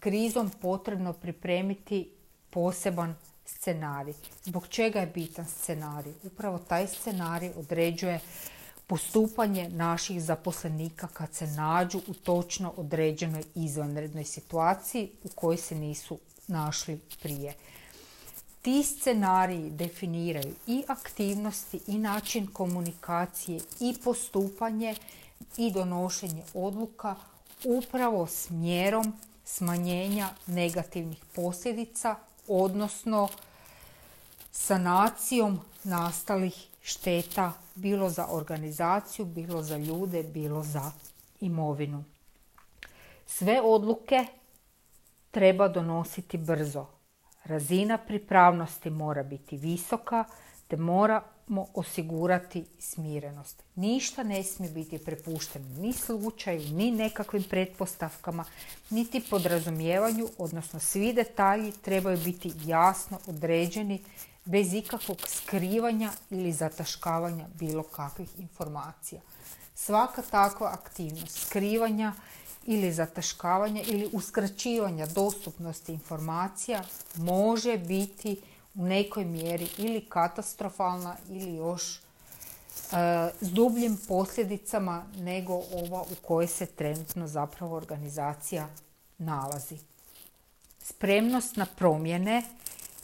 krizom 0.00 0.50
potrebno 0.60 1.12
pripremiti 1.12 2.10
poseban 2.50 3.14
scenarij. 3.46 4.14
Zbog 4.44 4.68
čega 4.68 5.00
je 5.00 5.06
bitan 5.06 5.46
scenarij? 5.46 6.12
Upravo 6.22 6.58
taj 6.58 6.86
scenarij 6.86 7.52
određuje 7.56 8.20
postupanje 8.86 9.68
naših 9.68 10.22
zaposlenika 10.22 11.08
kad 11.12 11.34
se 11.34 11.46
nađu 11.46 12.00
u 12.06 12.14
točno 12.14 12.72
određenoj 12.76 13.42
izvanrednoj 13.54 14.24
situaciji 14.24 15.10
u 15.24 15.28
kojoj 15.34 15.56
se 15.56 15.74
nisu 15.74 16.18
našli 16.46 17.00
prije. 17.22 17.54
Ti 18.68 18.82
scenariji 18.82 19.70
definiraju 19.70 20.54
i 20.66 20.84
aktivnosti 20.88 21.80
i 21.86 21.98
način 21.98 22.46
komunikacije 22.46 23.60
i 23.80 23.94
postupanje 24.04 24.94
i 25.56 25.70
donošenje 25.72 26.42
odluka 26.54 27.16
upravo 27.64 28.26
s 28.26 28.50
mjerom 28.50 29.12
smanjenja 29.44 30.28
negativnih 30.46 31.24
posljedica, 31.34 32.16
odnosno 32.48 33.28
sanacijom 34.52 35.60
nastalih 35.84 36.66
šteta 36.82 37.52
bilo 37.74 38.10
za 38.10 38.26
organizaciju, 38.30 39.26
bilo 39.26 39.62
za 39.62 39.76
ljude, 39.76 40.22
bilo 40.22 40.62
za 40.62 40.92
imovinu. 41.40 42.04
Sve 43.26 43.60
odluke 43.60 44.26
treba 45.30 45.68
donositi 45.68 46.38
brzo. 46.38 46.97
Razina 47.48 47.98
pripravnosti 47.98 48.90
mora 48.90 49.22
biti 49.22 49.56
visoka, 49.56 50.24
te 50.68 50.76
moramo 50.76 51.66
osigurati 51.74 52.64
smirenost. 52.78 53.62
Ništa 53.74 54.22
ne 54.22 54.42
smije 54.42 54.72
biti 54.72 54.98
prepušteno 54.98 55.68
ni 55.68 55.92
slučaju, 55.92 56.60
ni 56.60 56.90
nekakvim 56.90 57.42
pretpostavkama, 57.42 58.44
niti 58.90 59.22
podrazumijevanju, 59.30 60.28
odnosno 60.38 60.80
svi 60.80 61.12
detalji 61.12 61.72
trebaju 61.72 62.18
biti 62.18 62.52
jasno 62.64 63.18
određeni 63.26 64.04
bez 64.44 64.74
ikakvog 64.74 65.18
skrivanja 65.26 66.10
ili 66.30 66.52
zataškavanja 66.52 67.46
bilo 67.54 67.82
kakvih 67.82 68.28
informacija. 68.38 69.20
Svaka 69.74 70.22
takva 70.22 70.72
aktivnost 70.72 71.46
skrivanja 71.46 72.12
ili 72.70 72.92
zataškavanja 72.92 73.82
ili 73.82 74.08
uskraćivanja 74.12 75.06
dostupnosti 75.06 75.92
informacija 75.92 76.82
može 77.16 77.78
biti 77.78 78.40
u 78.74 78.82
nekoj 78.82 79.24
mjeri 79.24 79.68
ili 79.78 80.04
katastrofalna 80.08 81.16
ili 81.30 81.54
još 81.54 81.96
e, 81.96 82.00
s 83.40 83.50
dubljim 83.52 83.98
posljedicama 84.08 85.04
nego 85.16 85.52
ova 85.54 86.02
u 86.02 86.14
kojoj 86.22 86.46
se 86.46 86.66
trenutno 86.66 87.26
zapravo 87.26 87.76
organizacija 87.76 88.68
nalazi. 89.18 89.78
Spremnost 90.82 91.56
na 91.56 91.66
promjene 91.66 92.42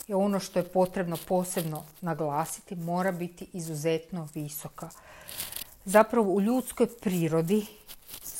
je 0.08 0.16
ono 0.16 0.40
što 0.40 0.58
je 0.58 0.68
potrebno 0.68 1.16
posebno 1.28 1.84
naglasiti, 2.00 2.76
mora 2.76 3.12
biti 3.12 3.46
izuzetno 3.52 4.28
visoka. 4.34 4.90
Zapravo 5.84 6.32
u 6.32 6.40
ljudskoj 6.40 6.86
prirodi 7.00 7.66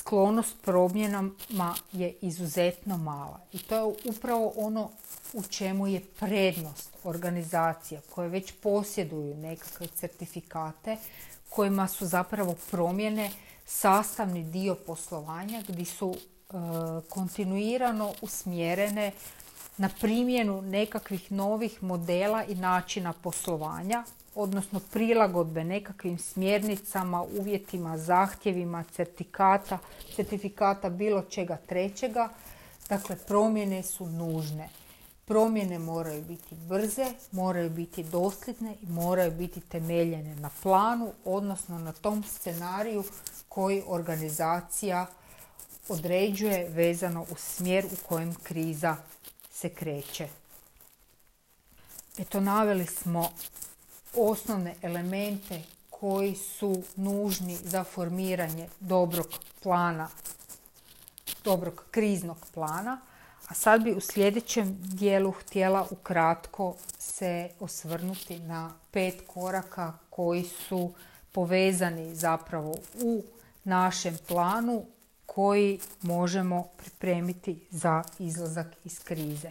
sklonost 0.05 0.57
promjenama 0.65 1.75
je 1.93 2.15
izuzetno 2.21 2.97
mala. 2.97 3.41
I 3.53 3.59
to 3.59 3.77
je 3.77 3.95
upravo 4.05 4.53
ono 4.57 4.91
u 5.33 5.43
čemu 5.43 5.87
je 5.87 6.01
prednost 6.01 6.91
organizacija 7.05 8.01
koje 8.15 8.29
već 8.29 8.53
posjeduju 8.63 9.35
nekakve 9.35 9.87
certifikate 9.87 10.97
kojima 11.49 11.89
su 11.89 12.07
zapravo 12.07 12.55
promjene 12.71 13.31
sastavni 13.67 14.45
dio 14.45 14.75
poslovanja 14.75 15.63
gdje 15.69 15.85
su 15.85 16.15
e, 16.15 16.55
kontinuirano 17.09 18.13
usmjerene 18.23 19.13
na 19.77 19.89
primjenu 20.01 20.63
nekakvih 20.63 21.33
novih 21.33 21.83
modela 21.83 22.45
i 22.45 22.55
načina 22.55 23.13
poslovanja, 23.13 24.05
odnosno 24.35 24.81
prilagodbe 24.93 25.65
nekakvim 25.65 26.19
smjernicama, 26.19 27.23
uvjetima, 27.23 27.99
zahtjevima, 27.99 28.85
certifikata, 28.93 29.79
certifikata 30.17 30.91
bilo 30.91 31.23
čega 31.23 31.57
trećega. 31.57 32.29
Dakle, 32.89 33.17
promjene 33.17 33.83
su 33.83 34.07
nužne. 34.07 34.69
Promjene 35.25 35.79
moraju 35.79 36.23
biti 36.23 36.55
brze, 36.55 37.07
moraju 37.33 37.71
biti 37.71 38.03
dosljedne 38.03 38.75
i 38.83 38.87
moraju 38.87 39.31
biti 39.31 39.61
temeljene 39.61 40.37
na 40.37 40.51
planu, 40.63 41.13
odnosno 41.25 41.79
na 41.79 41.93
tom 41.93 42.25
scenariju 42.25 43.05
koji 43.49 43.83
organizacija 43.87 45.07
određuje 45.89 46.69
vezano 46.69 47.23
u 47.23 47.35
smjer 47.37 47.87
u 47.87 48.09
kojem 48.09 48.35
kriza 48.35 48.97
se 49.53 49.69
kreće. 49.69 50.29
Eto, 52.19 52.41
naveli 52.41 52.87
smo 52.87 53.31
osnovne 54.17 54.75
elemente 54.83 55.63
koji 55.91 56.35
su 56.35 56.83
nužni 56.97 57.57
za 57.57 57.85
formiranje 57.85 58.69
dobrog 58.81 59.27
plana, 59.63 60.09
dobrog 61.45 61.85
kriznog 61.91 62.47
plana, 62.55 63.01
a 63.49 63.55
sad 63.55 63.83
bi 63.83 63.93
u 63.93 64.01
sljedećem 64.01 64.79
dijelu 64.81 65.31
htjela 65.31 65.87
ukratko 65.91 66.75
se 66.99 67.51
osvrnuti 67.61 68.39
na 68.39 68.75
pet 68.91 69.23
koraka 69.27 69.93
koji 70.11 70.45
su 70.45 70.93
povezani 71.33 72.15
zapravo 72.15 72.75
u 73.03 73.23
našem 73.65 74.19
planu 74.29 74.85
koji 75.27 75.81
možemo 76.03 76.63
pripremiti 76.77 77.67
za 77.71 78.03
izlazak 78.19 78.67
iz 78.85 79.01
krize. 79.05 79.51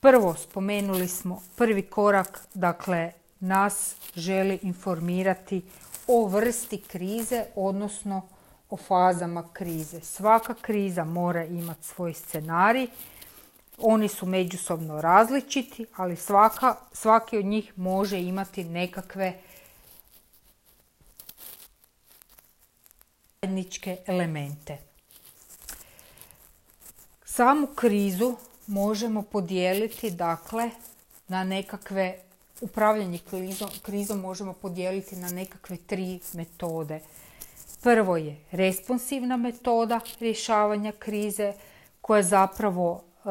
Prvo 0.00 0.34
spomenuli 0.34 1.08
smo 1.08 1.42
prvi 1.56 1.82
korak, 1.82 2.40
dakle 2.54 3.12
nas 3.42 3.94
želi 4.16 4.58
informirati 4.62 5.62
o 6.06 6.26
vrsti 6.26 6.78
krize, 6.78 7.44
odnosno 7.54 8.28
o 8.70 8.76
fazama 8.76 9.48
krize. 9.52 10.00
Svaka 10.00 10.54
kriza 10.54 11.04
mora 11.04 11.44
imati 11.44 11.84
svoj 11.84 12.14
scenarij, 12.14 12.86
oni 13.78 14.08
su 14.08 14.26
međusobno 14.26 15.00
različiti, 15.00 15.86
ali 15.96 16.16
svaka, 16.16 16.76
svaki 16.92 17.38
od 17.38 17.44
njih 17.44 17.72
može 17.78 18.20
imati 18.20 18.64
nekakve 18.64 19.34
zajedničke 23.42 23.96
elemente. 24.06 24.78
Samu 27.24 27.66
krizu 27.66 28.36
možemo 28.66 29.22
podijeliti 29.22 30.10
dakle 30.10 30.70
na 31.28 31.44
nekakve 31.44 32.18
upravljanje 32.62 33.18
krizom, 33.30 33.68
krizom 33.82 34.20
možemo 34.20 34.52
podijeliti 34.52 35.16
na 35.16 35.30
nekakve 35.30 35.76
tri 35.76 36.20
metode. 36.32 37.00
Prvo 37.82 38.16
je 38.16 38.36
responsivna 38.50 39.36
metoda 39.36 40.00
rješavanja 40.20 40.92
krize 40.98 41.52
koja 42.00 42.22
zapravo 42.22 43.02
e, 43.02 43.28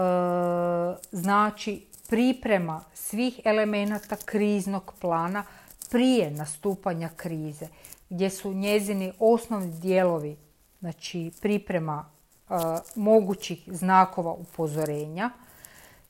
znači 1.12 1.86
priprema 2.10 2.84
svih 2.94 3.39
elemenata 3.44 4.15
kriznog 4.26 4.94
plana 5.02 5.44
prije 5.89 6.32
nastupanja 6.32 7.10
krize 7.15 7.67
gdje 8.10 8.30
su 8.30 8.54
njezini 8.54 9.13
osnovni 9.20 9.80
dijelovi, 9.80 10.38
znači 10.80 11.32
priprema 11.41 12.06
e, 12.50 12.54
mogućih 12.96 13.63
znakova 13.67 14.32
upozorenja. 14.32 15.30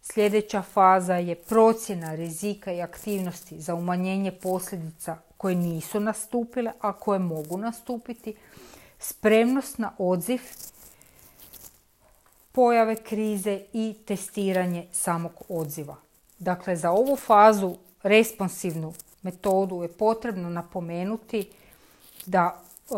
Sljedeća 0.02 0.62
faza 0.62 1.16
je 1.16 1.36
procjena 1.36 2.16
rizika 2.16 2.72
i 2.72 2.82
aktivnosti 2.82 3.62
za 3.62 3.76
umanjenje 3.76 4.32
posljedica 4.32 5.18
koje 5.38 5.56
nisu 5.56 6.00
nastupile, 6.00 6.72
a 6.82 6.94
koje 6.94 7.20
mogu 7.20 7.58
nastupiti. 7.58 8.36
Spremnost 9.00 9.78
na 9.78 9.92
odziv 9.98 10.42
pojave 12.52 12.96
krize 12.96 13.62
i 13.74 13.96
testiranje 14.06 14.88
samog 14.92 15.32
odziva. 15.50 15.96
Dakle, 16.40 16.76
za 16.76 16.92
ovu 16.92 17.16
fazu 17.16 17.76
responsivnu 18.04 18.94
metodu 19.22 19.82
je 19.82 19.88
potrebno 19.88 20.50
napomenuti 20.50 21.50
da 22.26 22.62
e, 22.90 22.94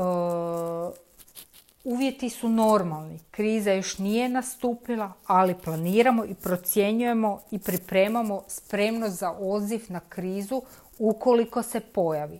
uvjeti 1.83 2.29
su 2.29 2.49
normalni, 2.49 3.19
kriza 3.31 3.71
još 3.71 3.97
nije 3.97 4.29
nastupila, 4.29 5.13
ali 5.27 5.55
planiramo 5.55 6.25
i 6.25 6.33
procjenjujemo 6.33 7.41
i 7.51 7.59
pripremamo 7.59 8.43
spremnost 8.47 9.19
za 9.19 9.31
odziv 9.31 9.85
na 9.89 9.99
krizu 9.99 10.61
ukoliko 10.99 11.63
se 11.63 11.79
pojavi. 11.79 12.39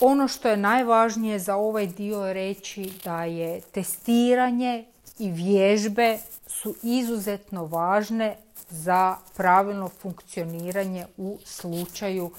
Ono 0.00 0.28
što 0.28 0.48
je 0.48 0.56
najvažnije 0.56 1.38
za 1.38 1.56
ovaj 1.56 1.86
dio 1.86 2.32
reći 2.32 2.92
da 3.04 3.24
je 3.24 3.60
testiranje 3.60 4.84
i 5.18 5.30
vježbe 5.30 6.18
su 6.46 6.74
izuzetno 6.82 7.64
važne 7.64 8.36
za 8.70 9.16
pravilno 9.36 9.88
funkcioniranje 9.88 11.06
u 11.16 11.38
slučaju 11.44 12.30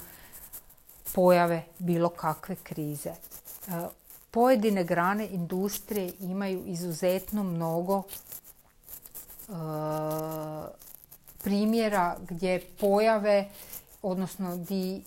pojave 1.13 1.63
bilo 1.79 2.09
kakve 2.09 2.55
krize. 2.63 3.13
Pojedine 4.31 4.83
grane 4.83 5.27
industrije 5.27 6.13
imaju 6.19 6.63
izuzetno 6.65 7.43
mnogo 7.43 8.03
e, 8.03 9.51
primjera 11.43 12.17
gdje 12.29 12.61
pojave, 12.79 13.49
odnosno 14.01 14.57
di 14.57 15.03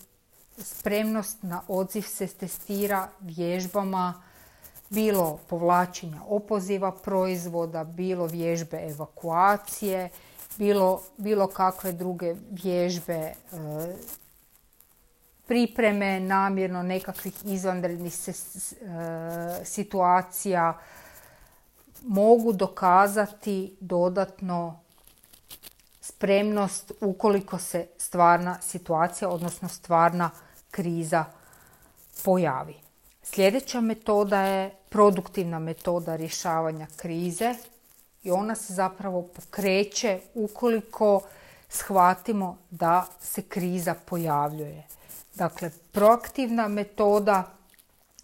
spremnost 0.59 1.43
na 1.43 1.63
odziv 1.69 2.03
se 2.03 2.27
testira 2.27 3.09
vježbama, 3.21 4.23
bilo 4.91 5.39
povlačenja 5.49 6.21
opoziva 6.27 6.93
proizvoda, 6.93 7.85
bilo 7.85 8.27
vježbe 8.27 8.87
evakuacije, 8.91 10.11
bilo, 10.59 11.03
bilo 11.17 11.47
kakve 11.47 11.93
druge 11.93 12.35
vježbe 12.51 13.13
e, 13.13 13.35
pripreme 15.53 16.21
namjerno 16.21 16.83
nekakvih 16.83 17.35
izvanrednih 17.45 18.13
e, 18.13 18.35
situacija 19.65 20.79
mogu 22.03 22.53
dokazati 22.53 23.77
dodatno 23.81 24.81
spremnost 26.01 26.93
ukoliko 27.01 27.59
se 27.59 27.87
stvarna 27.99 28.59
situacija, 28.63 29.29
odnosno 29.29 29.69
stvarna 29.69 30.31
kriza 30.71 31.25
pojavi. 32.25 32.75
Sljedeća 33.23 33.81
metoda 33.81 34.41
je 34.41 34.71
produktivna 34.89 35.59
metoda 35.59 36.17
rješavanja 36.17 36.87
krize 36.97 37.55
i 38.23 38.31
ona 38.31 38.55
se 38.55 38.75
zapravo 38.75 39.23
pokreće 39.23 40.21
ukoliko 40.35 41.21
shvatimo 41.69 42.59
da 42.71 43.07
se 43.21 43.43
kriza 43.43 43.95
pojavljuje. 44.07 45.02
Dakle, 45.35 45.71
proaktivna 45.93 46.69
metoda 46.69 47.53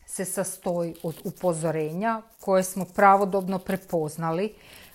se 0.06 0.24
sastoji 0.24 0.94
od 1.02 1.14
upozorenja 1.24 2.22
koje 2.40 2.62
smo 2.62 2.84
pravodobno 2.84 3.58
prepoznali, 3.58 4.54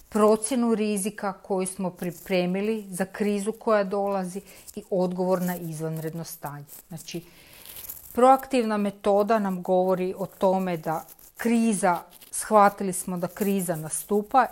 procjenu 0.10 0.76
rizika 0.76 1.34
koju 1.34 1.68
smo 1.68 1.90
pripremili 1.90 2.86
za 2.90 3.06
krizu 3.06 3.52
koja 3.52 3.84
dolazi 3.84 4.42
i 4.76 4.84
odgovor 4.90 5.42
na 5.42 5.56
izvanredno 5.56 6.24
stanje. 6.24 6.66
Znači, 6.88 7.24
proaktivna 8.14 8.78
metoda 8.78 9.40
nam 9.40 9.62
govori 9.62 10.14
o 10.18 10.26
tome 10.26 10.78
da 10.78 11.06
kriza, 11.38 12.00
shvatili 12.32 12.94
smo 12.94 13.18
da 13.18 13.28
kriza 13.28 13.76
nastupa 13.76 14.48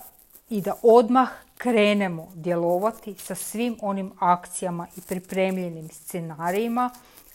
i 0.50 0.62
da 0.62 0.74
odmah 0.84 1.30
krenemo 1.58 2.32
djelovati 2.36 3.14
sa 3.14 3.36
svim 3.36 3.78
onim 3.82 4.12
akcijama 4.20 4.88
i 4.98 5.02
pripremljenim 5.02 5.90
scenarijima 5.90 6.90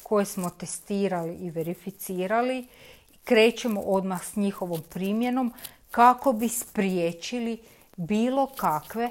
koje 0.08 0.24
smo 0.24 0.50
testirali 0.50 1.34
i 1.34 1.50
verificirali 1.50 2.66
krećemo 3.24 3.80
odmah 3.80 4.24
s 4.24 4.36
njihovom 4.36 4.82
primjenom 4.90 5.52
kako 5.90 6.32
bi 6.32 6.48
spriječili 6.48 7.58
bilo 7.96 8.46
kakve 8.46 9.10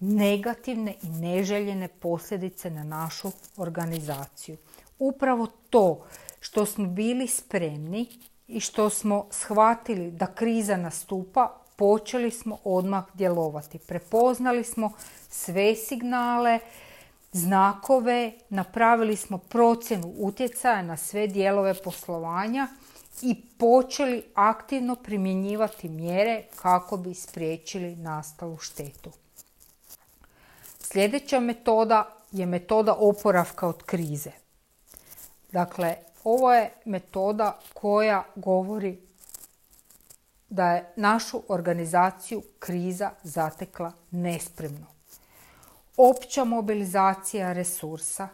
negativne 0.00 0.94
i 1.02 1.08
neželjene 1.08 1.88
posljedice 1.88 2.70
na 2.70 2.84
našu 2.84 3.30
organizaciju. 3.56 4.56
Upravo 4.98 5.46
to 5.70 6.04
što 6.40 6.66
smo 6.66 6.86
bili 6.86 7.26
spremni 7.26 8.06
i 8.48 8.60
što 8.60 8.90
smo 8.90 9.26
shvatili 9.30 10.10
da 10.10 10.26
kriza 10.26 10.76
nastupa, 10.76 11.58
počeli 11.76 12.30
smo 12.30 12.58
odmah 12.64 13.04
djelovati. 13.14 13.78
Prepoznali 13.78 14.64
smo 14.64 14.92
sve 15.28 15.74
signale, 15.76 16.58
znakove, 17.32 18.32
napravili 18.48 19.16
smo 19.16 19.38
procjenu 19.38 20.14
utjecaja 20.16 20.82
na 20.82 20.96
sve 20.96 21.26
dijelove 21.26 21.74
poslovanja 21.74 22.68
i 23.22 23.42
počeli 23.58 24.24
aktivno 24.34 24.96
primjenjivati 24.96 25.88
mjere 25.88 26.44
kako 26.56 26.96
bi 26.96 27.14
spriječili 27.14 27.96
nastalu 27.96 28.58
štetu. 28.58 29.10
Sljedeća 30.80 31.40
metoda 31.40 32.16
je 32.32 32.46
metoda 32.46 32.94
oporavka 32.98 33.68
od 33.68 33.82
krize. 33.82 34.30
Dakle, 35.52 35.96
ovo 36.24 36.54
je 36.54 36.72
metoda 36.84 37.58
koja 37.74 38.24
govori 38.34 38.98
da 40.48 40.72
je 40.72 40.92
našu 40.96 41.42
organizaciju 41.48 42.42
kriza 42.58 43.10
zatekla 43.22 43.92
nespremno. 44.10 44.86
Opća 45.96 46.44
mobilizacija 46.44 47.52
resursa, 47.52 48.28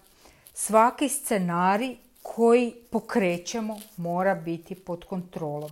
svaki 0.55 1.09
scenarij 1.09 1.97
koji 2.23 2.75
pokrećemo 2.91 3.79
mora 3.97 4.35
biti 4.35 4.75
pod 4.75 5.05
kontrolom. 5.05 5.71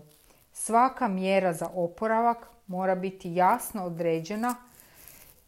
Svaka 0.53 1.09
mjera 1.09 1.53
za 1.53 1.69
oporavak 1.75 2.47
mora 2.67 2.95
biti 2.95 3.35
jasno 3.35 3.85
određena 3.85 4.55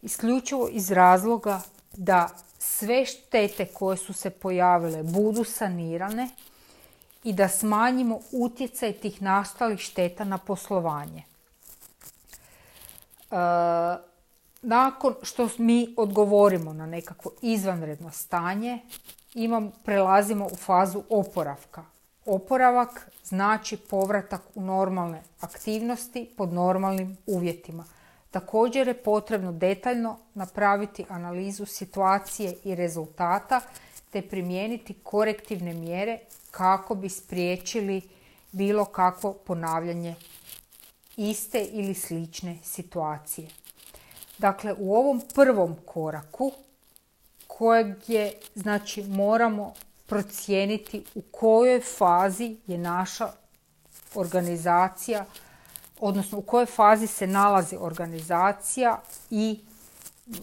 isključivo 0.01 0.67
iz 0.71 0.91
razloga 0.91 1.61
da 1.93 2.29
sve 2.59 3.05
štete 3.05 3.65
koje 3.65 3.97
su 3.97 4.13
se 4.13 4.29
pojavile 4.29 5.03
budu 5.03 5.43
sanirane 5.43 6.29
i 7.23 7.33
da 7.33 7.47
smanjimo 7.47 8.19
utjecaj 8.31 8.93
tih 8.93 9.21
nastalih 9.21 9.79
šteta 9.79 10.23
na 10.23 10.37
poslovanje. 10.37 11.23
E, 13.31 13.35
nakon 14.61 15.15
što 15.21 15.49
mi 15.57 15.93
odgovorimo 15.97 16.73
na 16.73 16.85
nekakvo 16.85 17.31
izvanredno 17.41 18.11
stanje, 18.11 18.79
imam, 19.33 19.71
prelazimo 19.83 20.45
u 20.45 20.55
fazu 20.55 21.03
oporavka. 21.09 21.85
Oporavak 22.25 23.11
znači 23.23 23.77
povratak 23.77 24.41
u 24.55 24.61
normalne 24.61 25.23
aktivnosti 25.39 26.29
pod 26.37 26.53
normalnim 26.53 27.17
uvjetima. 27.25 27.85
Također 28.31 28.87
je 28.87 29.03
potrebno 29.03 29.51
detaljno 29.51 30.17
napraviti 30.33 31.05
analizu 31.09 31.65
situacije 31.65 32.55
i 32.63 32.75
rezultata 32.75 33.61
te 34.09 34.21
primijeniti 34.21 34.93
korektivne 35.03 35.73
mjere 35.73 36.19
kako 36.51 36.95
bi 36.95 37.09
spriječili 37.09 38.01
bilo 38.51 38.85
kakvo 38.85 39.33
ponavljanje 39.33 40.15
iste 41.17 41.63
ili 41.63 41.93
slične 41.93 42.57
situacije. 42.63 43.47
Dakle, 44.39 44.73
u 44.77 44.95
ovom 44.95 45.21
prvom 45.35 45.75
koraku 45.85 46.51
kojeg 47.47 47.95
je, 48.07 48.33
znači, 48.55 49.03
moramo 49.03 49.73
procijeniti 50.05 51.03
u 51.15 51.21
kojoj 51.21 51.81
fazi 51.81 52.57
je 52.67 52.77
naša 52.77 53.31
organizacija, 54.15 55.25
odnosno 55.99 56.37
u 56.37 56.41
kojoj 56.41 56.65
fazi 56.65 57.07
se 57.07 57.27
nalazi 57.27 57.75
organizacija 57.79 59.01
i 59.29 59.59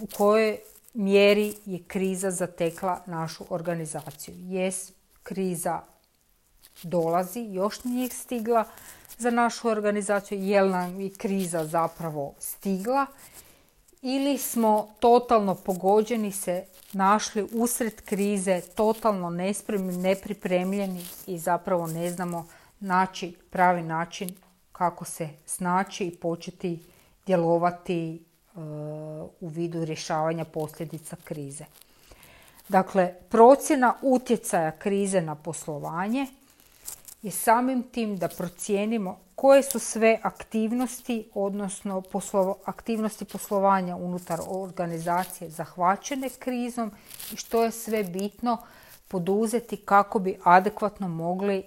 u 0.00 0.06
kojoj 0.16 0.58
mjeri 0.94 1.54
je 1.64 1.82
kriza 1.86 2.30
zatekla 2.30 3.00
našu 3.06 3.44
organizaciju. 3.50 4.34
Jes 4.38 4.92
kriza 5.22 5.80
dolazi, 6.82 7.40
još 7.40 7.84
nije 7.84 8.08
stigla 8.08 8.64
za 9.18 9.30
našu 9.30 9.68
organizaciju, 9.68 10.42
jel 10.42 10.70
nam 10.70 11.00
je 11.00 11.10
kriza 11.10 11.64
zapravo 11.64 12.34
stigla 12.38 13.06
ili 14.08 14.38
smo 14.38 14.88
totalno 15.00 15.54
pogođeni 15.54 16.32
se 16.32 16.64
našli 16.92 17.48
usred 17.52 18.00
krize, 18.04 18.60
totalno 18.60 19.30
nespremni, 19.30 19.96
nepripremljeni 19.96 21.04
i 21.26 21.38
zapravo 21.38 21.86
ne 21.86 22.10
znamo 22.10 22.46
naći 22.80 23.36
pravi 23.50 23.82
način 23.82 24.34
kako 24.72 25.04
se 25.04 25.28
snaći 25.46 26.04
i 26.06 26.16
početi 26.16 26.82
djelovati 27.26 28.24
uh, 28.54 28.62
u 29.40 29.48
vidu 29.48 29.84
rješavanja 29.84 30.44
posljedica 30.44 31.16
krize. 31.24 31.64
Dakle, 32.68 33.14
procjena 33.28 33.94
utjecaja 34.02 34.70
krize 34.70 35.20
na 35.20 35.34
poslovanje 35.34 36.26
je 37.26 37.32
samim 37.32 37.82
tim 37.82 38.16
da 38.16 38.28
procijenimo 38.28 39.18
koje 39.34 39.62
su 39.62 39.78
sve 39.78 40.18
aktivnosti, 40.22 41.30
odnosno 41.34 42.02
aktivnosti 42.64 43.24
poslovanja 43.24 43.96
unutar 43.96 44.40
organizacije 44.48 45.50
zahvaćene 45.50 46.28
krizom 46.38 46.92
i 47.32 47.36
što 47.36 47.64
je 47.64 47.70
sve 47.70 48.04
bitno 48.04 48.58
poduzeti 49.08 49.76
kako 49.76 50.18
bi 50.18 50.38
adekvatno 50.44 51.08
mogli 51.08 51.64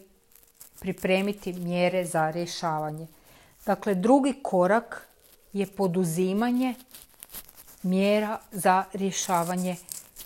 pripremiti 0.80 1.54
mjere 1.54 2.06
za 2.06 2.30
rješavanje. 2.30 3.08
Dakle, 3.66 3.96
drugi 3.96 4.34
korak 4.42 5.08
je 5.54 5.68
poduzimanje 5.68 6.76
mjera 7.84 8.40
za 8.52 8.84
rješavanje 8.94 9.76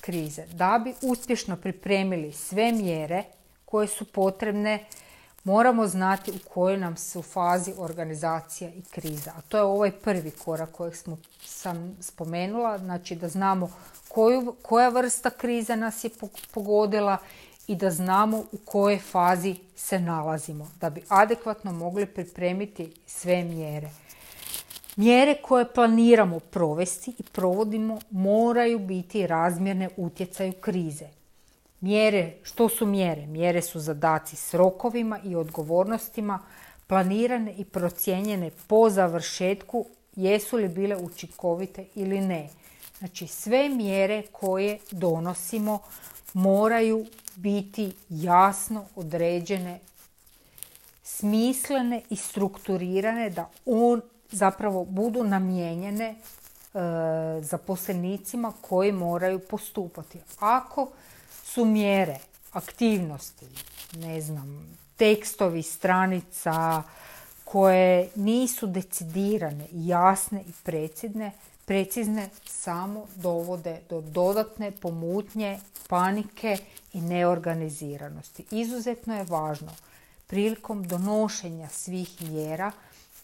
krize. 0.02 0.46
Da 0.46 0.82
bi 0.84 0.94
uspješno 1.02 1.58
pripremili 1.58 2.34
sve 2.34 2.72
mjere 2.72 3.24
koje 3.66 3.88
su 3.88 4.06
potrebne 4.06 4.86
moramo 5.44 5.88
znati 5.88 6.32
u 6.32 6.50
kojoj 6.50 6.78
nam 6.78 6.98
se 6.98 7.20
u 7.20 7.22
fazi 7.22 7.74
organizacija 7.78 8.70
i 8.70 8.82
kriza. 8.82 9.32
A 9.38 9.42
to 9.42 9.58
je 9.58 9.64
ovaj 9.64 9.92
prvi 9.92 10.32
korak 10.32 10.72
kojeg 10.72 10.96
smo, 10.96 11.18
sam 11.46 11.98
spomenula, 12.02 12.78
znači 12.78 13.16
da 13.16 13.30
znamo 13.30 13.72
koju, 14.08 14.56
koja 14.62 14.90
vrsta 14.90 15.30
kriza 15.30 15.76
nas 15.76 16.04
je 16.04 16.10
pogodila 16.54 17.18
i 17.68 17.76
da 17.76 17.92
znamo 17.92 18.38
u 18.38 18.58
kojoj 18.66 19.00
fazi 19.00 19.56
se 19.76 20.00
nalazimo, 20.00 20.72
da 20.82 20.90
bi 20.90 21.04
adekvatno 21.08 21.72
mogli 21.72 22.06
pripremiti 22.06 22.94
sve 23.06 23.44
mjere. 23.44 23.90
Mjere 24.96 25.36
koje 25.42 25.74
planiramo 25.74 26.40
provesti 26.40 27.14
i 27.20 27.24
provodimo 27.24 28.00
moraju 28.12 28.80
biti 28.80 29.28
razmjerne 29.28 29.90
utjecaju 29.98 30.54
krize. 30.62 31.23
Mjere, 31.84 32.34
što 32.44 32.70
su 32.70 32.86
mjere? 32.86 33.26
Mjere 33.26 33.62
su 33.62 33.80
zadaci 33.80 34.36
s 34.36 34.54
rokovima 34.54 35.20
i 35.24 35.36
odgovornostima 35.36 36.40
planirane 36.88 37.54
i 37.54 37.66
procijenjene 37.66 38.52
po 38.68 38.90
završetku 38.90 39.86
jesu 40.16 40.58
li 40.58 40.68
bile 40.68 40.96
učinkovite 40.96 41.86
ili 41.96 42.22
ne. 42.22 42.50
Znači 43.00 43.28
sve 43.28 43.70
mjere 43.70 44.24
koje 44.32 44.80
donosimo 44.92 45.80
moraju 46.34 47.06
biti 47.36 47.96
jasno 48.10 48.86
određene, 48.96 49.80
smislene 51.04 52.02
i 52.10 52.16
strukturirane 52.16 53.30
da 53.30 53.50
on 53.66 54.02
zapravo 54.32 54.86
budu 54.86 55.24
namijenjene 55.24 56.06
e, 56.10 56.16
zaposlenicima 57.42 58.54
koji 58.62 58.92
moraju 58.92 59.40
postupati. 59.40 60.20
Ako 60.40 60.88
su 61.54 61.66
mjere, 61.66 62.18
aktivnosti, 62.52 63.46
ne 63.94 64.22
znam, 64.22 64.78
tekstovi 64.98 65.64
stranica 65.64 66.84
koje 67.44 68.10
nisu 68.16 68.68
decidirane, 68.68 69.68
jasne 69.72 70.42
i 70.42 70.52
precizne, 70.64 71.32
precizne 71.66 72.30
samo 72.46 73.06
dovode 73.16 73.80
do 73.90 74.02
dodatne 74.02 74.72
pomutnje, 74.72 75.60
panike 75.88 76.58
i 76.94 77.02
neorganiziranosti. 77.02 78.46
Izuzetno 78.52 79.16
je 79.18 79.24
važno 79.24 79.72
prilikom 80.28 80.88
donošenja 80.88 81.70
svih 81.70 82.22
mjera 82.22 82.72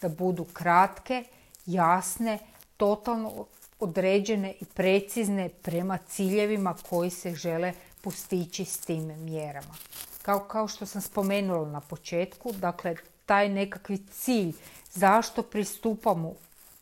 da 0.01 0.09
budu 0.09 0.43
kratke, 0.43 1.23
jasne, 1.65 2.39
totalno 2.77 3.45
određene 3.79 4.53
i 4.61 4.65
precizne 4.65 5.49
prema 5.49 5.97
ciljevima 5.97 6.75
koji 6.89 7.09
se 7.09 7.35
žele 7.35 7.73
postići 8.01 8.65
s 8.65 8.77
tim 8.77 9.23
mjerama. 9.23 9.75
Kao, 10.21 10.39
kao 10.39 10.67
što 10.67 10.85
sam 10.85 11.01
spomenula 11.01 11.69
na 11.69 11.81
početku, 11.81 12.51
dakle, 12.51 12.95
taj 13.25 13.49
nekakvi 13.49 13.97
cilj 14.11 14.53
zašto 14.93 15.43
pristupamo 15.43 16.33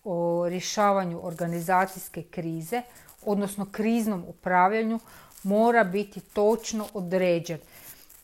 o 0.04 0.46
rješavanju 0.50 1.20
organizacijske 1.24 2.24
krize, 2.24 2.82
odnosno 3.26 3.68
kriznom 3.72 4.24
upravljanju, 4.28 5.00
mora 5.44 5.84
biti 5.84 6.20
točno 6.20 6.88
određen. 6.94 7.60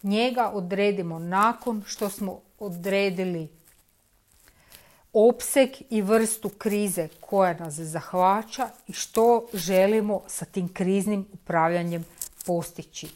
Njega 0.03 0.51
odredimo 0.53 1.19
nakon 1.19 1.83
što 1.87 2.09
smo 2.09 2.39
odredili 2.59 3.47
opseg 5.13 5.69
i 5.89 6.01
vrstu 6.01 6.49
krize 6.49 7.07
koja 7.19 7.53
nas 7.53 7.73
zahvaća 7.73 8.69
i 8.87 8.93
što 8.93 9.47
želimo 9.53 10.21
sa 10.27 10.45
tim 10.45 10.73
kriznim 10.73 11.27
upravljanjem 11.33 12.05
postići. 12.45 13.09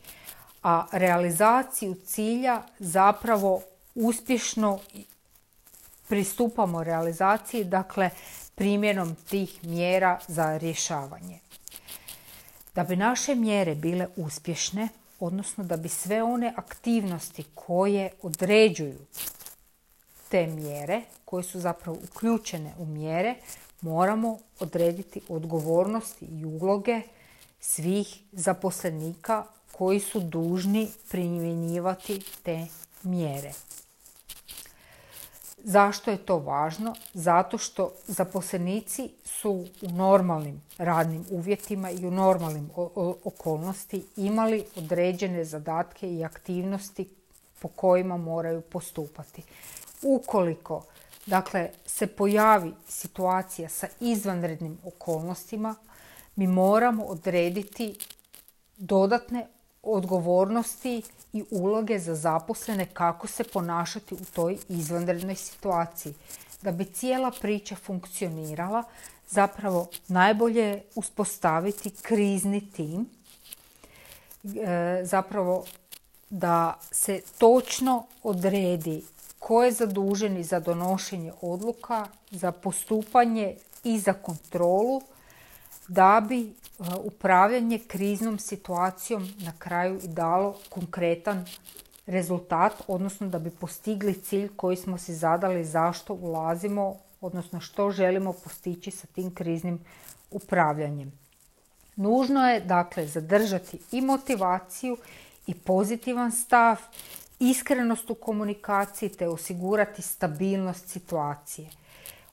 A 0.63 0.85
realizaciju 0.91 1.95
cilja 2.05 2.61
zapravo 2.79 3.61
uspješno 3.95 4.79
pristupamo 6.07 6.83
realizaciji, 6.83 7.63
dakle 7.63 8.09
primjenom 8.55 9.15
tih 9.29 9.63
mjera 9.63 10.19
za 10.27 10.57
rješavanje. 10.57 11.39
Da 12.75 12.83
bi 12.83 12.95
naše 12.95 13.35
mjere 13.35 13.75
bile 13.75 14.07
uspješne, 14.15 14.87
odnosno 15.19 15.63
da 15.63 15.77
bi 15.77 15.89
sve 15.89 16.23
one 16.23 16.53
aktivnosti 16.55 17.43
koje 17.55 18.11
određuju 18.21 18.99
te 20.29 20.47
mjere, 20.47 21.01
koje 21.25 21.43
su 21.43 21.59
zapravo 21.59 21.97
uključene 22.03 22.73
u 22.77 22.85
mjere, 22.85 23.35
moramo 23.81 24.37
odrediti 24.59 25.21
odgovornosti 25.29 26.25
i 26.25 26.45
uloge 26.45 27.01
svih 27.59 28.19
zaposlenika 28.31 29.45
koji 29.71 29.99
su 29.99 30.19
dužni 30.19 30.89
primjenjivati 31.09 32.23
te 32.43 32.67
mjere. 33.03 33.51
Zašto 35.63 36.11
je 36.11 36.17
to 36.17 36.37
važno? 36.39 36.95
Zato 37.13 37.57
što 37.57 37.91
zaposlenici 38.07 39.09
su 39.25 39.51
u 39.81 39.89
normalnim 39.89 40.61
radnim 40.77 41.25
uvjetima 41.29 41.91
i 41.91 42.05
u 42.05 42.11
normalnim 42.11 42.69
okolnosti 43.23 44.05
imali 44.15 44.65
određene 44.75 45.45
zadatke 45.45 46.13
i 46.13 46.23
aktivnosti 46.23 47.09
po 47.59 47.67
kojima 47.67 48.17
moraju 48.17 48.61
postupati. 48.61 49.43
Ukoliko 50.01 50.83
dakle, 51.25 51.69
se 51.85 52.07
pojavi 52.07 52.73
situacija 52.87 53.69
sa 53.69 53.87
izvanrednim 53.99 54.77
okolnostima, 54.83 55.75
mi 56.37 56.47
moramo 56.47 57.03
odrediti 57.03 57.97
dodatne 58.77 59.47
odgovornosti 59.83 61.01
i 61.33 61.43
uloge 61.51 61.99
za 61.99 62.15
zaposlene 62.15 62.85
kako 62.93 63.27
se 63.27 63.43
ponašati 63.43 64.15
u 64.15 64.25
toj 64.35 64.57
izvanrednoj 64.69 65.35
situaciji. 65.35 66.13
Da 66.61 66.71
bi 66.71 66.85
cijela 66.85 67.31
priča 67.41 67.75
funkcionirala, 67.75 68.83
zapravo 69.29 69.87
najbolje 70.07 70.61
je 70.61 70.83
uspostaviti 70.95 71.91
krizni 72.01 72.71
tim, 72.71 73.09
e, 74.43 75.01
zapravo 75.03 75.65
da 76.29 76.79
se 76.91 77.21
točno 77.37 78.05
odredi 78.23 79.03
ko 79.39 79.63
je 79.63 79.71
zaduženi 79.71 80.43
za 80.43 80.59
donošenje 80.59 81.31
odluka, 81.41 82.07
za 82.31 82.51
postupanje 82.51 83.55
i 83.83 83.99
za 83.99 84.13
kontrolu, 84.13 85.01
da 85.87 86.25
bi 86.29 86.53
upravljanje 87.03 87.79
kriznom 87.87 88.39
situacijom 88.39 89.29
na 89.39 89.53
kraju 89.59 89.99
i 90.03 90.07
dalo 90.07 90.55
konkretan 90.69 91.45
rezultat, 92.05 92.73
odnosno 92.87 93.27
da 93.27 93.39
bi 93.39 93.49
postigli 93.49 94.21
cilj 94.21 94.49
koji 94.55 94.77
smo 94.77 94.97
si 94.97 95.13
zadali 95.13 95.65
zašto 95.65 96.13
ulazimo, 96.13 96.95
odnosno 97.21 97.59
što 97.59 97.91
želimo 97.91 98.33
postići 98.33 98.91
sa 98.91 99.07
tim 99.07 99.35
kriznim 99.35 99.79
upravljanjem. 100.31 101.11
Nužno 101.95 102.49
je 102.49 102.59
dakle 102.59 103.07
zadržati 103.07 103.79
i 103.91 104.01
motivaciju 104.01 104.97
i 105.47 105.53
pozitivan 105.53 106.31
stav, 106.31 106.77
iskrenost 107.39 108.09
u 108.09 108.15
komunikaciji 108.15 109.09
te 109.09 109.27
osigurati 109.27 110.01
stabilnost 110.01 110.89
situacije. 110.89 111.69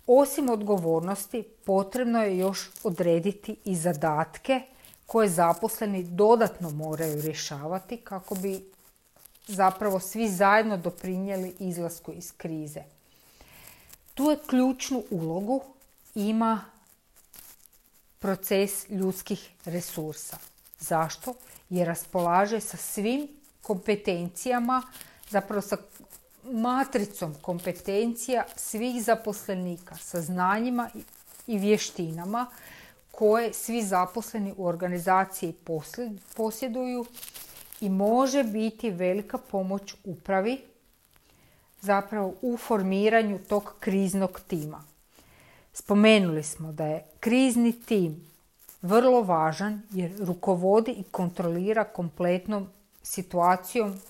Osim 0.06 0.50
odgovornosti, 0.50 1.42
potrebno 1.64 2.22
je 2.22 2.38
još 2.38 2.70
odrediti 2.82 3.56
i 3.64 3.76
zadatke 3.76 4.60
koje 5.06 5.28
zaposleni 5.28 6.02
dodatno 6.02 6.70
moraju 6.70 7.22
rješavati 7.22 7.96
kako 7.96 8.34
bi 8.34 8.64
zapravo 9.46 10.00
svi 10.00 10.28
zajedno 10.28 10.76
doprinijeli 10.76 11.54
izlasku 11.58 12.12
iz 12.12 12.32
krize. 12.36 12.82
Tu 14.14 14.30
je 14.30 14.38
ključnu 14.46 15.04
ulogu 15.10 15.62
ima 16.14 16.64
proces 18.18 18.88
ljudskih 18.88 19.50
resursa. 19.64 20.38
Zašto? 20.80 21.34
Jer 21.70 21.88
raspolaže 21.88 22.60
sa 22.60 22.76
svim 22.76 23.28
kompetencijama, 23.62 24.82
zapravo 25.30 25.62
sa 25.62 25.76
matricom 26.52 27.34
kompetencija 27.42 28.44
svih 28.56 29.04
zaposlenika 29.04 29.96
sa 29.96 30.20
znanjima 30.20 30.90
i 31.46 31.58
vještinama 31.58 32.46
koje 33.10 33.52
svi 33.52 33.82
zaposleni 33.82 34.54
u 34.56 34.66
organizaciji 34.66 35.54
posjeduju 36.36 37.06
i 37.80 37.88
može 37.88 38.42
biti 38.44 38.90
velika 38.90 39.38
pomoć 39.38 39.94
upravi 40.04 40.58
zapravo 41.80 42.34
u 42.42 42.56
formiranju 42.56 43.38
tog 43.38 43.74
kriznog 43.80 44.40
tima. 44.46 44.84
Spomenuli 45.72 46.42
smo 46.42 46.72
da 46.72 46.86
je 46.86 47.04
krizni 47.20 47.72
tim 47.72 48.26
vrlo 48.82 49.22
važan 49.22 49.82
jer 49.90 50.12
rukovodi 50.18 50.90
i 50.90 51.02
kontrolira 51.02 51.84
kompletnom 51.84 52.68
situacijom 53.02 54.00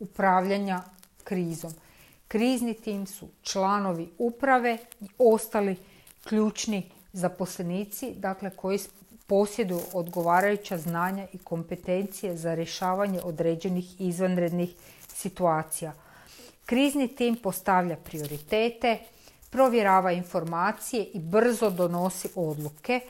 upravljanja 0.00 0.82
krizom. 1.24 1.72
Krizni 2.28 2.74
tim 2.74 3.06
su 3.06 3.28
članovi 3.42 4.08
uprave 4.18 4.78
i 5.00 5.06
ostali 5.18 5.76
ključni 6.24 6.90
zaposlenici, 7.12 8.14
dakle 8.14 8.50
koji 8.50 8.78
posjeduju 9.26 9.80
odgovarajuća 9.92 10.78
znanja 10.78 11.26
i 11.32 11.38
kompetencije 11.38 12.36
za 12.36 12.54
rješavanje 12.54 13.20
određenih 13.24 14.00
izvanrednih 14.00 14.74
situacija. 15.08 15.92
Krizni 16.66 17.08
tim 17.08 17.36
postavlja 17.36 17.96
prioritete, 17.96 18.98
provjerava 19.50 20.12
informacije 20.12 21.04
i 21.04 21.18
brzo 21.18 21.70
donosi 21.70 22.28
odluke, 22.34 23.00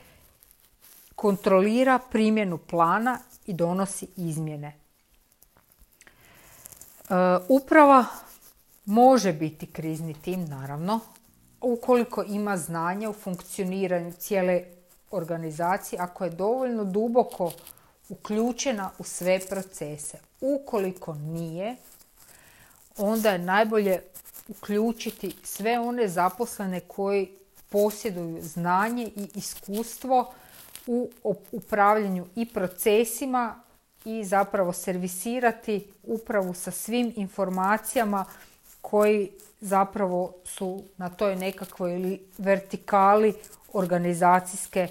kontrolira 1.14 1.98
primjenu 2.10 2.58
plana 2.58 3.18
i 3.46 3.52
donosi 3.52 4.06
izmjene. 4.16 4.81
E, 7.10 7.14
uprava 7.48 8.04
može 8.84 9.32
biti 9.32 9.66
krizni 9.66 10.14
tim, 10.14 10.44
naravno, 10.44 11.00
ukoliko 11.60 12.22
ima 12.22 12.56
znanje 12.56 13.08
u 13.08 13.12
funkcioniranju 13.12 14.12
cijele 14.12 14.64
organizacije, 15.10 16.00
ako 16.00 16.24
je 16.24 16.30
dovoljno 16.30 16.84
duboko 16.84 17.52
uključena 18.08 18.90
u 18.98 19.04
sve 19.04 19.40
procese. 19.50 20.18
Ukoliko 20.40 21.14
nije, 21.14 21.76
onda 22.96 23.30
je 23.30 23.38
najbolje 23.38 24.02
uključiti 24.48 25.36
sve 25.44 25.78
one 25.78 26.08
zaposlene 26.08 26.80
koji 26.80 27.28
posjeduju 27.68 28.42
znanje 28.42 29.04
i 29.16 29.28
iskustvo 29.34 30.32
u 30.86 31.10
upravljanju 31.52 32.26
i 32.36 32.46
procesima 32.46 33.62
i 34.04 34.24
zapravo 34.24 34.72
servisirati 34.72 35.86
upravu 36.02 36.54
sa 36.54 36.70
svim 36.70 37.12
informacijama 37.16 38.24
koji 38.80 39.30
zapravo 39.60 40.34
su 40.44 40.82
na 40.96 41.08
toj 41.08 41.36
nekakvoj 41.36 42.18
vertikali 42.38 43.34
organizacijske 43.72 44.80
e, 44.80 44.88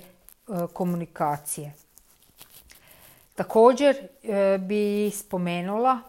komunikacije. 0.74 1.74
Također 3.36 3.95
e, 3.95 4.58
bi 4.58 5.12
spomenula 5.15 6.00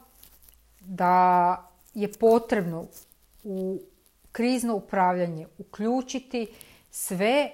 da 0.80 1.56
je 1.94 2.12
potrebno 2.12 2.86
u 3.44 3.80
krizno 4.32 4.74
upravljanje 4.74 5.46
uključiti 5.58 6.46
sve 6.90 7.50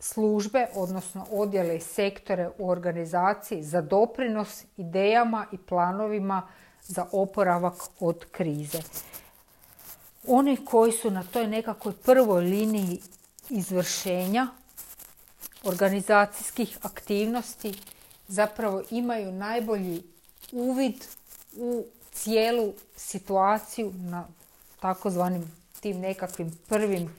službe, 0.00 0.66
odnosno 0.74 1.26
odjele 1.30 1.76
i 1.76 1.80
sektore 1.80 2.50
u 2.58 2.70
organizaciji 2.70 3.62
za 3.62 3.80
doprinos 3.80 4.64
idejama 4.76 5.46
i 5.52 5.58
planovima 5.58 6.48
za 6.82 7.06
oporavak 7.12 7.74
od 8.00 8.24
krize. 8.30 8.78
Oni 10.26 10.64
koji 10.64 10.92
su 10.92 11.10
na 11.10 11.22
toj 11.22 11.46
nekakvoj 11.46 11.94
prvoj 11.94 12.44
liniji 12.44 13.00
izvršenja 13.50 14.46
organizacijskih 15.64 16.78
aktivnosti 16.82 17.74
zapravo 18.28 18.82
imaju 18.90 19.32
najbolji 19.32 20.02
uvid 20.52 21.04
u 21.56 21.84
cijelu 22.12 22.72
situaciju 22.96 23.92
na 23.96 24.28
takozvanim 24.80 25.52
tim 25.80 26.00
nekakvim 26.00 26.58
prvim 26.68 27.14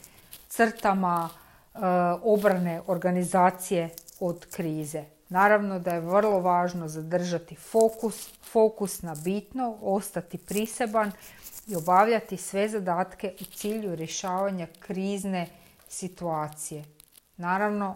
crtama 0.49 1.29
obrane 2.23 2.81
organizacije 2.87 3.89
od 4.19 4.45
krize. 4.51 5.03
Naravno 5.29 5.79
da 5.79 5.93
je 5.93 5.99
vrlo 5.99 6.39
važno 6.39 6.87
zadržati 6.87 7.55
fokus, 7.55 8.29
fokus 8.51 9.01
na 9.01 9.15
bitno, 9.15 9.77
ostati 9.81 10.37
priseban 10.37 11.11
i 11.67 11.75
obavljati 11.75 12.37
sve 12.37 12.69
zadatke 12.69 13.33
u 13.41 13.43
cilju 13.43 13.95
rješavanja 13.95 14.67
krizne 14.79 15.47
situacije. 15.89 16.85
Naravno 17.37 17.95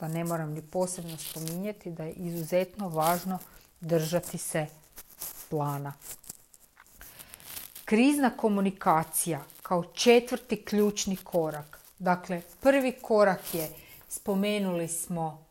da 0.00 0.08
ne 0.08 0.24
moram 0.24 0.52
ni 0.52 0.62
posebno 0.62 1.16
spominjati 1.16 1.90
da 1.90 2.04
je 2.04 2.12
izuzetno 2.12 2.88
važno 2.88 3.38
držati 3.80 4.38
se 4.38 4.66
plana. 5.50 5.92
Krizna 7.84 8.30
komunikacija 8.30 9.40
kao 9.62 9.84
četvrti 9.84 10.64
ključni 10.64 11.16
korak. 11.16 11.83
Dakle, 12.04 12.42
prvi 12.60 12.92
korak 12.92 13.54
je, 13.54 13.68
spomenuli 14.08 14.88
smo, 14.88 15.44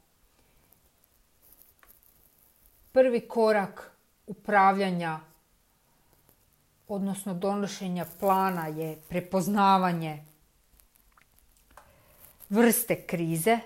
prvi 2.91 3.27
korak 3.27 3.91
upravljanja, 4.27 5.19
odnosno 6.87 7.33
donošenja 7.33 8.05
plana 8.19 8.67
je 8.67 8.97
prepoznavanje 9.09 10.25
vrste 12.49 13.01
krize, 13.07 13.59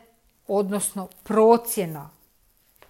odnosno 0.48 1.08
procjena 1.24 2.10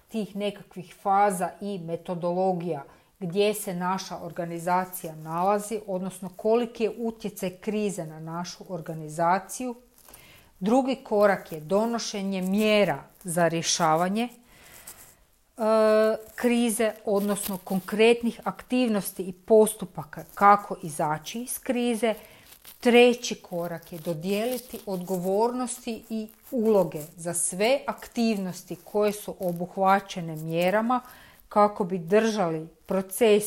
tih 0.08 0.36
nekakvih 0.36 0.94
faza 1.02 1.50
i 1.60 1.78
metodologija 1.78 2.84
gdje 3.18 3.54
se 3.54 3.74
naša 3.74 4.18
organizacija 4.18 5.14
nalazi, 5.14 5.80
odnosno 5.86 6.30
koliki 6.36 6.84
je 6.84 6.94
utjecaj 6.98 7.50
krize 7.50 8.06
na 8.06 8.20
našu 8.20 8.64
organizaciju. 8.68 9.74
Drugi 10.60 10.96
korak 11.04 11.52
je 11.52 11.60
donošenje 11.60 12.42
mjera 12.42 13.02
za 13.24 13.48
rješavanje 13.48 14.28
e, 14.28 14.30
krize, 16.34 16.92
odnosno 17.04 17.58
konkretnih 17.64 18.40
aktivnosti 18.44 19.22
i 19.22 19.32
postupaka 19.32 20.24
kako 20.34 20.76
izaći 20.82 21.40
iz 21.42 21.58
krize. 21.58 22.14
Treći 22.80 23.34
korak 23.34 23.92
je 23.92 23.98
dodijeliti 23.98 24.78
odgovornosti 24.86 26.04
i 26.10 26.28
uloge 26.50 27.02
za 27.16 27.34
sve 27.34 27.80
aktivnosti 27.86 28.76
koje 28.84 29.12
su 29.12 29.34
obuhvaćene 29.38 30.36
mjerama 30.36 31.00
kako 31.48 31.84
bi 31.84 31.98
držali 31.98 32.68
proces 32.86 33.44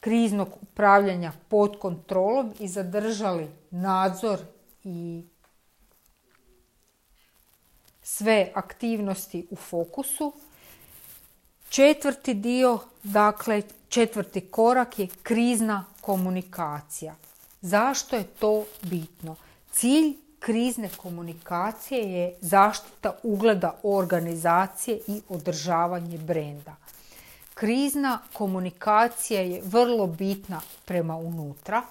kriznog 0.00 0.48
upravljanja 0.62 1.32
pod 1.48 1.78
kontrolom 1.78 2.54
i 2.58 2.68
zadržali 2.68 3.48
nadzor 3.70 4.38
i 4.84 5.24
sve 8.16 8.50
aktivnosti 8.54 9.46
u 9.50 9.56
fokusu. 9.56 10.32
Četvrti 11.68 12.34
dio, 12.34 12.78
dakle 13.02 13.62
četvrti 13.88 14.40
korak 14.40 14.98
je 14.98 15.08
krizna 15.22 15.84
komunikacija. 16.00 17.14
Zašto 17.60 18.16
je 18.16 18.24
to 18.24 18.64
bitno? 18.82 19.36
Cilj 19.72 20.16
krizne 20.38 20.90
komunikacije 20.96 22.12
je 22.12 22.34
zaštita 22.40 23.16
ugleda 23.22 23.80
organizacije 23.82 25.00
i 25.06 25.20
održavanje 25.28 26.18
brenda. 26.18 26.76
Krizna 27.54 28.18
komunikacija 28.32 29.40
je 29.40 29.62
vrlo 29.64 30.06
bitna 30.06 30.60
prema 30.84 31.16
unutra, 31.16 31.82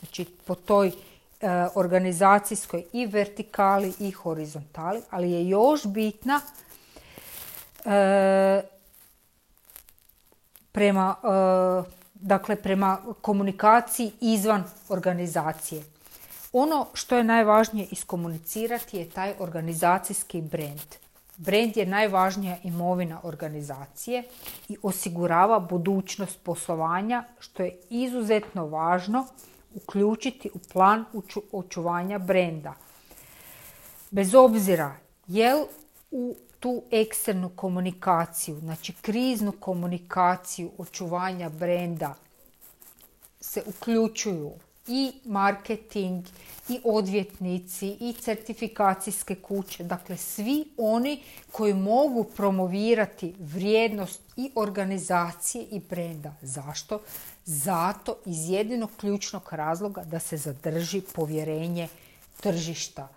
znači 0.00 0.24
po 0.24 0.54
toj 0.54 0.92
organizacijskoj 1.74 2.84
i 2.92 3.06
vertikali 3.06 3.92
i 3.98 4.10
horizontali, 4.10 5.02
ali 5.10 5.30
je 5.30 5.48
još 5.48 5.86
bitna 5.86 6.40
e, 7.84 8.62
prema, 10.72 11.14
e, 11.22 11.90
dakle, 12.14 12.56
prema 12.56 12.98
komunikaciji 13.20 14.12
izvan 14.20 14.64
organizacije. 14.88 15.84
Ono 16.52 16.86
što 16.94 17.16
je 17.16 17.24
najvažnije 17.24 17.86
iskomunicirati 17.90 18.96
je 18.96 19.10
taj 19.10 19.34
organizacijski 19.38 20.40
brand. 20.40 20.94
Brand 21.36 21.76
je 21.76 21.86
najvažnija 21.86 22.56
imovina 22.62 23.20
organizacije 23.22 24.22
i 24.68 24.76
osigurava 24.82 25.58
budućnost 25.58 26.38
poslovanja 26.42 27.24
što 27.38 27.62
je 27.62 27.76
izuzetno 27.90 28.66
važno 28.66 29.26
uključiti 29.76 30.50
u 30.54 30.58
plan 30.72 31.04
očuvanja 31.52 32.18
brenda. 32.18 32.74
Bez 34.10 34.34
obzira 34.34 34.96
je 35.26 35.54
u 36.10 36.36
tu 36.60 36.82
eksternu 36.90 37.50
komunikaciju, 37.56 38.60
znači 38.60 38.92
kriznu 38.92 39.52
komunikaciju 39.52 40.70
očuvanja 40.78 41.48
brenda 41.48 42.14
se 43.40 43.62
uključuju 43.66 44.52
i 44.86 45.12
marketing, 45.24 46.24
i 46.68 46.80
odvjetnici, 46.84 47.96
i 48.00 48.12
certifikacijske 48.20 49.34
kuće. 49.34 49.84
Dakle, 49.84 50.16
svi 50.16 50.64
oni 50.78 51.22
koji 51.52 51.74
mogu 51.74 52.24
promovirati 52.24 53.34
vrijednost 53.38 54.20
i 54.36 54.50
organizacije 54.54 55.64
i 55.64 55.80
brenda. 55.80 56.34
Zašto? 56.42 57.00
Zato 57.46 58.16
iz 58.24 58.50
jedinog 58.50 58.90
ključnog 58.96 59.48
razloga 59.50 60.04
da 60.04 60.18
se 60.18 60.36
zadrži 60.36 61.00
povjerenje 61.00 61.88
tržišta. 62.40 63.08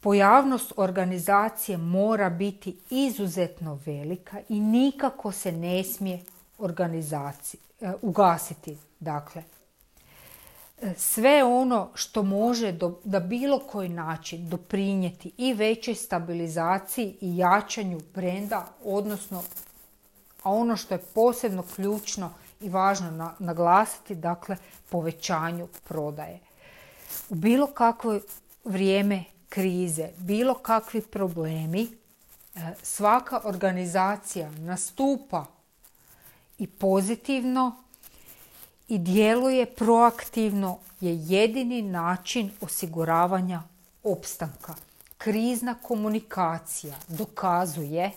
Pojavnost 0.00 0.72
organizacije 0.76 1.78
mora 1.78 2.30
biti 2.30 2.76
izuzetno 2.90 3.80
velika 3.86 4.40
i 4.48 4.60
nikako 4.60 5.32
se 5.32 5.52
ne 5.52 5.84
smije 5.84 6.20
organizaciji, 6.58 7.60
e, 7.80 7.92
ugasiti. 8.02 8.78
Dakle, 9.00 9.42
sve 10.96 11.44
ono 11.44 11.88
što 11.94 12.22
može 12.22 12.72
do, 12.72 12.98
da 13.04 13.20
bilo 13.20 13.58
koji 13.58 13.88
način 13.88 14.48
doprinijeti 14.48 15.32
i 15.36 15.54
većoj 15.54 15.94
stabilizaciji 15.94 17.16
i 17.20 17.36
jačanju 17.36 18.00
brenda, 18.14 18.66
odnosno 18.84 19.42
a 20.42 20.52
ono 20.52 20.76
što 20.76 20.94
je 20.94 21.04
posebno 21.14 21.64
ključno 21.76 22.30
i 22.60 22.68
važno 22.68 23.32
naglasiti, 23.38 24.14
dakle, 24.14 24.56
povećanju 24.88 25.68
prodaje. 25.88 26.40
U 27.28 27.34
bilo 27.34 27.66
kakvo 27.66 28.20
vrijeme 28.64 29.24
krize, 29.48 30.08
bilo 30.16 30.54
kakvi 30.54 31.00
problemi, 31.02 31.88
e, 32.54 32.74
svaka 32.82 33.40
organizacija 33.44 34.50
nastupa 34.50 35.46
i 36.58 36.66
pozitivno 36.66 37.76
i 38.88 38.98
djeluje 38.98 39.66
proaktivno 39.66 40.78
je 41.00 41.16
jedini 41.16 41.82
način 41.82 42.50
osiguravanja 42.60 43.62
opstanka. 44.02 44.74
Krizna 45.18 45.74
komunikacija 45.82 46.94
dokazuje 47.08 48.12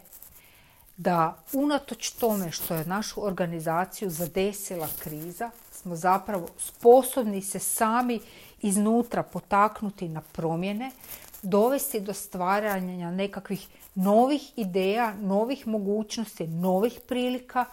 da 1.02 1.44
unatoč 1.54 2.10
tome 2.10 2.52
što 2.52 2.76
je 2.76 2.86
našu 2.86 3.26
organizaciju 3.26 4.10
zadesila 4.10 4.88
kriza, 5.00 5.50
smo 5.72 5.96
zapravo 5.96 6.48
sposobni 6.58 7.42
se 7.42 7.60
sami 7.60 8.20
iznutra 8.62 9.24
potaknuti 9.24 10.10
na 10.10 10.22
promjene, 10.22 10.92
dovesti 11.42 12.00
do 12.00 12.14
stvaranja 12.14 13.12
nekakvih 13.12 13.68
novih 13.96 14.52
ideja, 14.56 15.14
novih 15.14 15.68
mogućnosti, 15.68 16.48
novih 16.48 17.00
prilika 17.08 17.66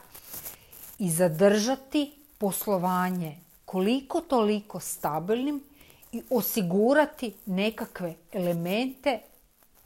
i 0.99 1.11
zadržati 1.11 2.13
poslovanje 2.39 3.37
koliko 3.65 4.21
toliko 4.21 4.81
stabilnim 4.81 5.65
i 6.13 6.23
osigurati 6.31 7.35
nekakve 7.47 8.15
elemente 8.33 9.19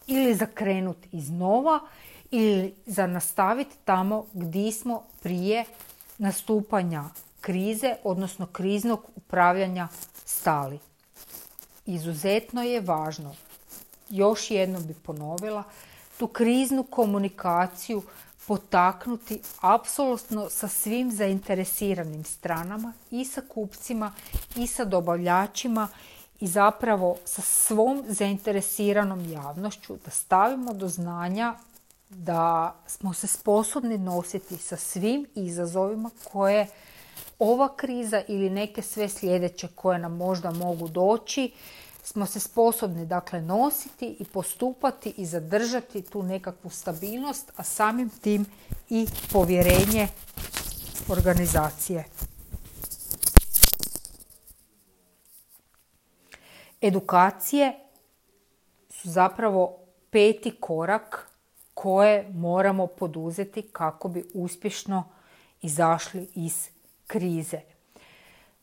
ili 0.07 0.35
zakrenuti 0.35 1.09
iznova 1.13 1.81
ili 2.33 2.75
za 2.87 3.07
nastaviti 3.07 3.77
tamo 3.85 4.27
gdje 4.33 4.73
smo 4.73 5.03
prije 5.23 5.65
nastupanja 6.19 7.05
krize, 7.41 7.97
odnosno 8.05 8.47
kriznog 8.47 9.07
upravljanja 9.17 9.89
stali. 10.25 10.79
Izuzetno 11.87 12.63
je 12.63 12.81
važno, 12.81 13.35
još 14.09 14.51
jednom 14.51 14.87
bi 14.87 14.95
ponovila, 14.95 15.63
tu 16.19 16.27
kriznu 16.27 16.83
komunikaciju 16.83 18.03
potaknuti 18.47 19.41
apsolutno 19.61 20.51
sa 20.51 20.69
svim 20.69 21.11
zainteresiranim 21.11 22.25
stranama 22.25 22.93
i 23.11 23.25
sa 23.25 23.43
kupcima 23.49 24.13
i 24.57 24.67
sa 24.67 24.85
dobavljačima 24.85 25.89
i 26.41 26.47
zapravo 26.47 27.17
sa 27.25 27.43
svom 27.43 28.05
zainteresiranom 28.09 29.31
javnošću 29.31 29.97
da 30.05 30.11
stavimo 30.11 30.73
do 30.73 30.89
znanja 30.89 31.55
da 32.17 32.75
smo 32.87 33.15
se 33.15 33.27
sposobni 33.27 33.99
nositi 33.99 34.57
sa 34.57 34.77
svim 34.77 35.27
izazovima 35.35 36.11
koje 36.33 36.67
ova 37.39 37.77
kriza 37.77 38.23
ili 38.29 38.51
neke 38.51 38.83
sve 38.83 39.09
sljedeće 39.09 39.69
koje 39.75 39.99
nam 39.99 40.17
možda 40.17 40.51
mogu 40.51 40.89
doći 40.89 41.53
smo 42.03 42.27
se 42.27 42.41
sposobni 42.41 43.07
dakle 43.07 43.41
nositi 43.41 44.17
i 44.19 44.25
postupati 44.25 45.15
i 45.17 45.27
zadržati 45.27 46.03
tu 46.03 46.23
nekakvu 46.23 46.71
stabilnost, 46.71 47.53
a 47.57 47.63
samim 47.63 48.11
tim 48.11 48.47
i 48.89 49.07
povjerenje 49.33 50.09
organizacije. 51.09 52.05
Edukacije 56.81 57.79
su 58.91 59.11
zapravo 59.11 59.79
peti 60.11 60.57
korak 60.61 61.32
koje 61.83 62.29
moramo 62.33 62.87
poduzeti 62.87 63.63
kako 63.63 64.09
bi 64.09 64.25
uspješno 64.35 65.05
izašli 65.63 66.29
iz 66.35 66.69
krize. 67.07 67.61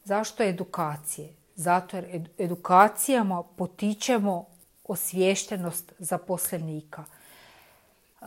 Zašto 0.03 0.43
edukacije? 0.43 1.29
Zato 1.55 1.97
jer 1.97 2.29
edukacijama 2.37 3.43
potičemo 3.43 4.45
osviještenost 4.87 5.93
zaposlenika. 5.97 7.03
E, 8.21 8.25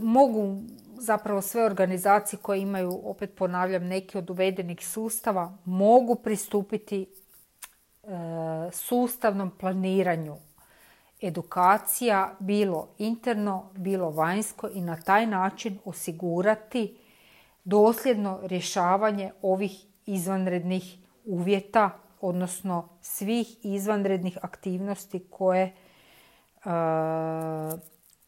mogu 0.00 0.62
zapravo 0.98 1.42
sve 1.42 1.64
organizacije 1.64 2.38
koje 2.42 2.60
imaju, 2.60 3.00
opet 3.04 3.34
ponavljam, 3.34 3.84
neki 3.84 4.18
od 4.18 4.30
uvedenih 4.30 4.88
sustava, 4.88 5.56
mogu 5.64 6.14
pristupiti 6.14 7.06
e, 7.06 8.08
sustavnom 8.72 9.50
planiranju 9.50 10.36
edukacija, 11.22 12.34
bilo 12.38 12.88
interno, 12.98 13.70
bilo 13.74 14.10
vanjsko 14.10 14.68
i 14.68 14.80
na 14.80 14.96
taj 14.96 15.26
način 15.26 15.78
osigurati 15.84 16.98
dosljedno 17.64 18.40
rješavanje 18.42 19.32
ovih 19.42 19.84
izvanrednih 20.06 20.98
uvjeta, 21.24 21.90
odnosno 22.20 22.88
svih 23.00 23.56
izvanrednih 23.62 24.38
aktivnosti 24.42 25.26
koje, 25.30 25.62
e, 25.62 25.72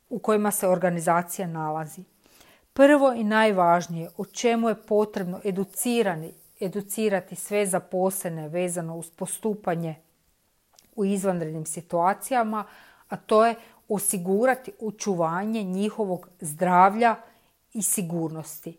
u 0.09 0.19
kojima 0.19 0.51
se 0.51 0.69
organizacija 0.69 1.49
nalazi. 1.49 2.05
Prvo 2.73 3.13
i 3.13 3.25
najvažnije, 3.25 4.11
o 4.17 4.25
čemu 4.25 4.69
je 4.69 4.83
potrebno 4.83 5.41
educirani, 5.45 6.33
educirati 6.61 7.37
sve 7.37 7.67
zaposlene 7.67 8.49
vezano 8.49 8.97
uz 8.97 9.11
postupanje 9.11 9.95
u 11.01 11.05
izvanrednim 11.05 11.67
situacijama, 11.67 12.65
a 13.09 13.17
to 13.17 13.47
je 13.47 13.55
osigurati 13.89 14.73
očuvanje 14.81 15.63
njihovog 15.63 16.29
zdravlja 16.41 17.17
i 17.73 17.83
sigurnosti. 17.83 18.77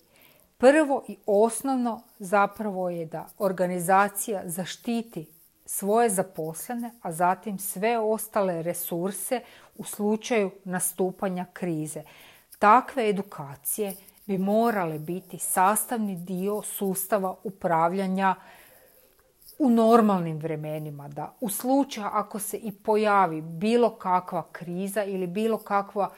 Prvo 0.57 1.03
i 1.07 1.17
osnovno 1.26 2.01
zapravo 2.19 2.89
je 2.89 3.05
da 3.05 3.28
organizacija 3.39 4.41
zaštiti 4.45 5.26
svoje 5.65 6.09
zaposlene, 6.09 6.91
a 7.01 7.11
zatim 7.11 7.57
sve 7.57 7.99
ostale 7.99 8.61
resurse 8.61 9.41
u 9.78 9.84
slučaju 9.84 10.51
nastupanja 10.63 11.45
krize. 11.53 12.03
Takve 12.59 13.09
edukacije 13.09 13.95
bi 14.26 14.38
morale 14.38 14.99
biti 14.99 15.39
sastavni 15.39 16.15
dio 16.15 16.61
sustava 16.61 17.36
upravljanja 17.43 18.36
u 19.60 19.70
normalnim 19.70 20.38
vremenima, 20.38 21.08
da 21.08 21.36
u 21.39 21.49
slučaju 21.49 22.08
ako 22.12 22.39
se 22.39 22.58
i 22.58 22.72
pojavi 22.72 23.41
bilo 23.41 23.89
kakva 23.89 24.47
kriza 24.52 25.04
ili 25.04 25.28
bilo 25.28 25.58
kakva 25.58 26.10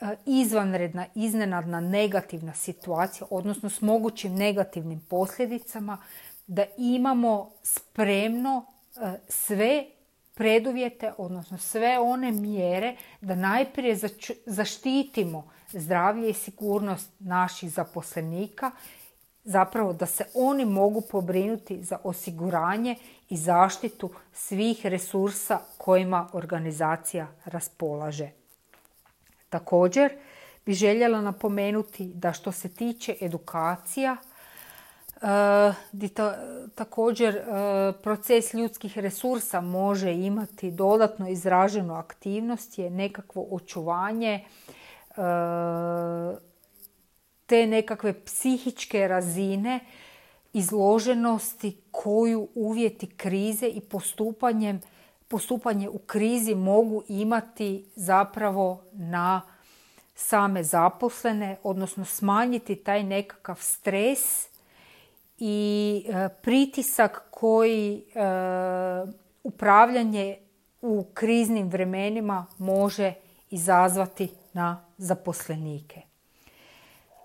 E, 0.00 0.16
izvanredna, 0.26 1.06
iznenadna, 1.14 1.80
negativna 1.80 2.54
situacija, 2.54 3.26
odnosno 3.30 3.70
s 3.70 3.80
mogućim 3.80 4.34
negativnim 4.34 5.00
posljedicama, 5.00 5.98
da 6.46 6.64
imamo 6.76 7.50
spremno 7.62 8.64
e, 8.96 9.18
sve 9.28 9.84
preduvjete, 10.34 11.12
odnosno 11.18 11.58
sve 11.58 11.98
one 11.98 12.30
mjere 12.30 12.96
da 13.20 13.34
najprije 13.34 13.96
zaštitimo 14.46 15.50
zdravlje 15.68 16.30
i 16.30 16.34
sigurnost 16.34 17.10
naših 17.18 17.72
zaposlenika, 17.72 18.70
zapravo 19.44 19.92
da 19.92 20.06
se 20.06 20.24
oni 20.34 20.64
mogu 20.64 21.00
pobrinuti 21.00 21.82
za 21.82 21.98
osiguranje 22.04 22.96
i 23.28 23.36
zaštitu 23.36 24.10
svih 24.32 24.86
resursa 24.86 25.58
kojima 25.78 26.28
organizacija 26.32 27.28
raspolaže. 27.44 28.30
Također 29.50 30.12
bi 30.66 30.72
željela 30.72 31.20
napomenuti 31.20 32.12
da 32.14 32.32
što 32.32 32.52
se 32.52 32.68
tiče 32.68 33.16
edukacija, 33.20 34.16
e, 35.22 36.08
također 36.74 37.36
e, 37.36 37.42
proces 38.02 38.54
ljudskih 38.54 38.98
resursa 38.98 39.60
može 39.60 40.12
imati 40.12 40.70
dodatno 40.70 41.28
izraženu 41.28 41.94
aktivnost 41.94 42.78
je 42.78 42.90
nekakvo 42.90 43.46
očuvanje 43.50 44.34
e, 44.34 45.20
te 47.50 47.66
nekakve 47.66 48.24
psihičke 48.24 49.08
razine 49.08 49.80
izloženosti 50.52 51.76
koju 51.90 52.48
uvjeti 52.54 53.06
krize 53.06 53.66
i 53.66 53.80
postupanjem 53.80 54.80
postupanje 55.28 55.88
u 55.88 55.98
krizi 55.98 56.54
mogu 56.54 57.02
imati 57.08 57.84
zapravo 57.96 58.82
na 58.92 59.42
same 60.14 60.62
zaposlene, 60.62 61.56
odnosno 61.62 62.04
smanjiti 62.04 62.76
taj 62.76 63.02
nekakav 63.02 63.56
stres 63.60 64.48
i 65.38 66.04
e, 66.08 66.28
pritisak 66.42 67.22
koji 67.30 68.04
e, 68.14 68.20
upravljanje 69.44 70.38
u 70.82 71.04
kriznim 71.14 71.68
vremenima 71.68 72.46
može 72.58 73.12
izazvati 73.50 74.28
na 74.52 74.84
zaposlenike. 74.98 76.09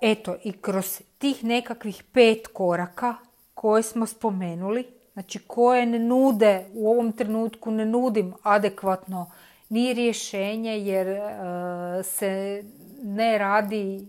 Eto 0.07 0.35
i 0.43 0.51
kroz 0.51 1.01
tih 1.17 1.43
nekakvih 1.43 2.03
pet 2.13 2.47
koraka 2.53 3.15
koje 3.53 3.83
smo 3.83 4.05
spomenuli 4.05 4.85
znači 5.13 5.39
koje 5.39 5.85
ne 5.85 5.99
nude, 5.99 6.65
u 6.73 6.89
ovom 6.89 7.11
trenutku 7.11 7.71
ne 7.71 7.85
nudim 7.85 8.33
adekvatno 8.43 9.31
ni 9.69 9.93
rješenje 9.93 10.79
jer 10.79 11.07
e, 11.07 11.23
se 12.03 12.63
ne 13.03 13.37
radi 13.37 14.07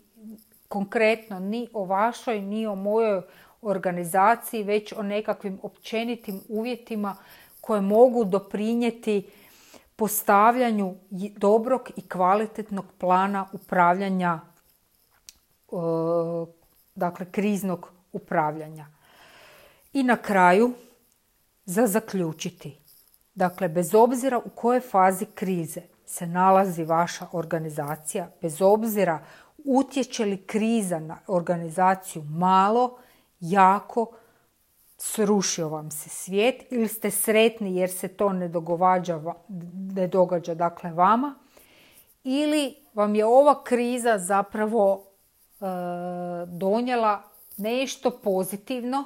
konkretno 0.69 1.39
ni 1.41 1.69
o 1.73 1.85
vašoj, 1.85 2.41
ni 2.41 2.67
o 2.67 2.75
mojoj 2.75 3.23
organizaciji, 3.63 4.63
već 4.63 4.93
o 4.93 5.03
nekakvim 5.03 5.59
općenitim 5.63 6.41
uvjetima 6.49 7.17
koje 7.61 7.81
mogu 7.81 8.25
doprinijeti 8.25 9.27
postavljanju 9.97 10.95
dobrog 11.37 11.91
i 11.97 12.09
kvalitetnog 12.09 12.85
plana 12.99 13.47
upravljanja, 13.53 14.41
dakle 16.95 17.27
kriznog 17.31 17.93
upravljanja. 18.13 18.87
I 19.93 20.03
na 20.03 20.17
kraju, 20.17 20.73
za 21.65 21.87
zaključiti, 21.87 22.79
dakle 23.35 23.69
bez 23.69 23.95
obzira 23.95 24.39
u 24.39 24.49
kojoj 24.55 24.81
fazi 24.81 25.27
krize 25.35 25.81
se 26.07 26.27
nalazi 26.27 26.85
vaša 26.85 27.27
organizacija, 27.33 28.31
bez 28.43 28.63
obzira 28.63 29.25
utječe 29.65 30.25
li 30.25 30.47
kriza 30.47 30.99
na 30.99 31.19
organizaciju 31.27 32.23
malo, 32.23 32.99
jako, 33.41 34.07
srušio 34.99 35.69
vam 35.69 35.91
se 35.91 36.09
svijet 36.09 36.65
ili 36.71 36.89
ste 36.89 37.11
sretni 37.11 37.77
jer 37.77 37.91
se 37.91 38.09
to 38.09 38.33
ne, 38.33 38.49
događa, 38.49 39.21
ne 39.95 40.07
događa 40.07 40.55
dakle 40.55 40.93
vama 40.93 41.35
ili 42.25 42.75
vam 42.95 43.15
je 43.15 43.25
ova 43.27 43.65
kriza 43.65 44.19
zapravo 44.19 45.06
donijela 46.47 47.23
nešto 47.57 48.11
pozitivno 48.11 49.05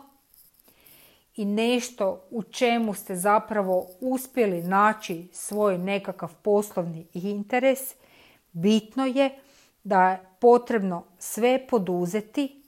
i 1.36 1.44
nešto 1.44 2.22
u 2.30 2.42
čemu 2.42 2.94
ste 2.94 3.16
zapravo 3.16 3.86
uspjeli 4.00 4.62
naći 4.62 5.28
svoj 5.32 5.78
nekakav 5.78 6.34
poslovni 6.42 7.06
interes, 7.12 7.78
bitno 8.52 9.06
je 9.06 9.30
da 9.84 10.10
je 10.10 10.20
potrebno 10.40 11.04
sve 11.18 11.66
poduzeti 11.66 12.62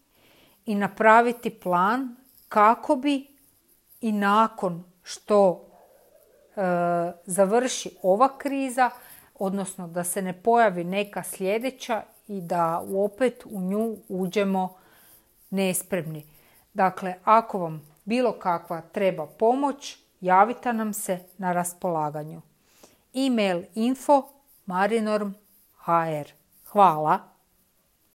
i 0.66 0.74
napraviti 0.74 1.51
plan 1.51 2.16
kako 2.49 2.97
bi 2.97 3.26
i 4.01 4.12
nakon 4.12 4.85
što 5.03 5.68
e, 6.57 6.61
završi 7.26 7.91
ova 8.03 8.39
kriza, 8.39 8.91
odnosno 9.35 9.89
da 9.89 10.05
se 10.05 10.22
ne 10.22 10.43
pojavi 10.43 10.85
neka 10.85 11.22
sljedeća 11.22 12.03
i 12.33 12.41
da 12.41 12.85
opet 12.97 13.47
u 13.51 13.61
nju 13.61 13.97
uđemo 14.09 14.74
nespremni. 15.51 16.26
Dakle, 16.74 17.14
ako 17.24 17.59
vam 17.59 17.83
bilo 18.05 18.33
kakva 18.33 18.80
treba 18.80 19.26
pomoć, 19.26 19.99
javite 20.20 20.72
nam 20.72 20.93
se 20.93 21.18
na 21.39 21.53
raspolaganju. 21.53 22.41
E-mail 23.14 23.62
info 23.74 24.22
marinorm.hr 24.66 26.33
Hvala! 26.64 27.32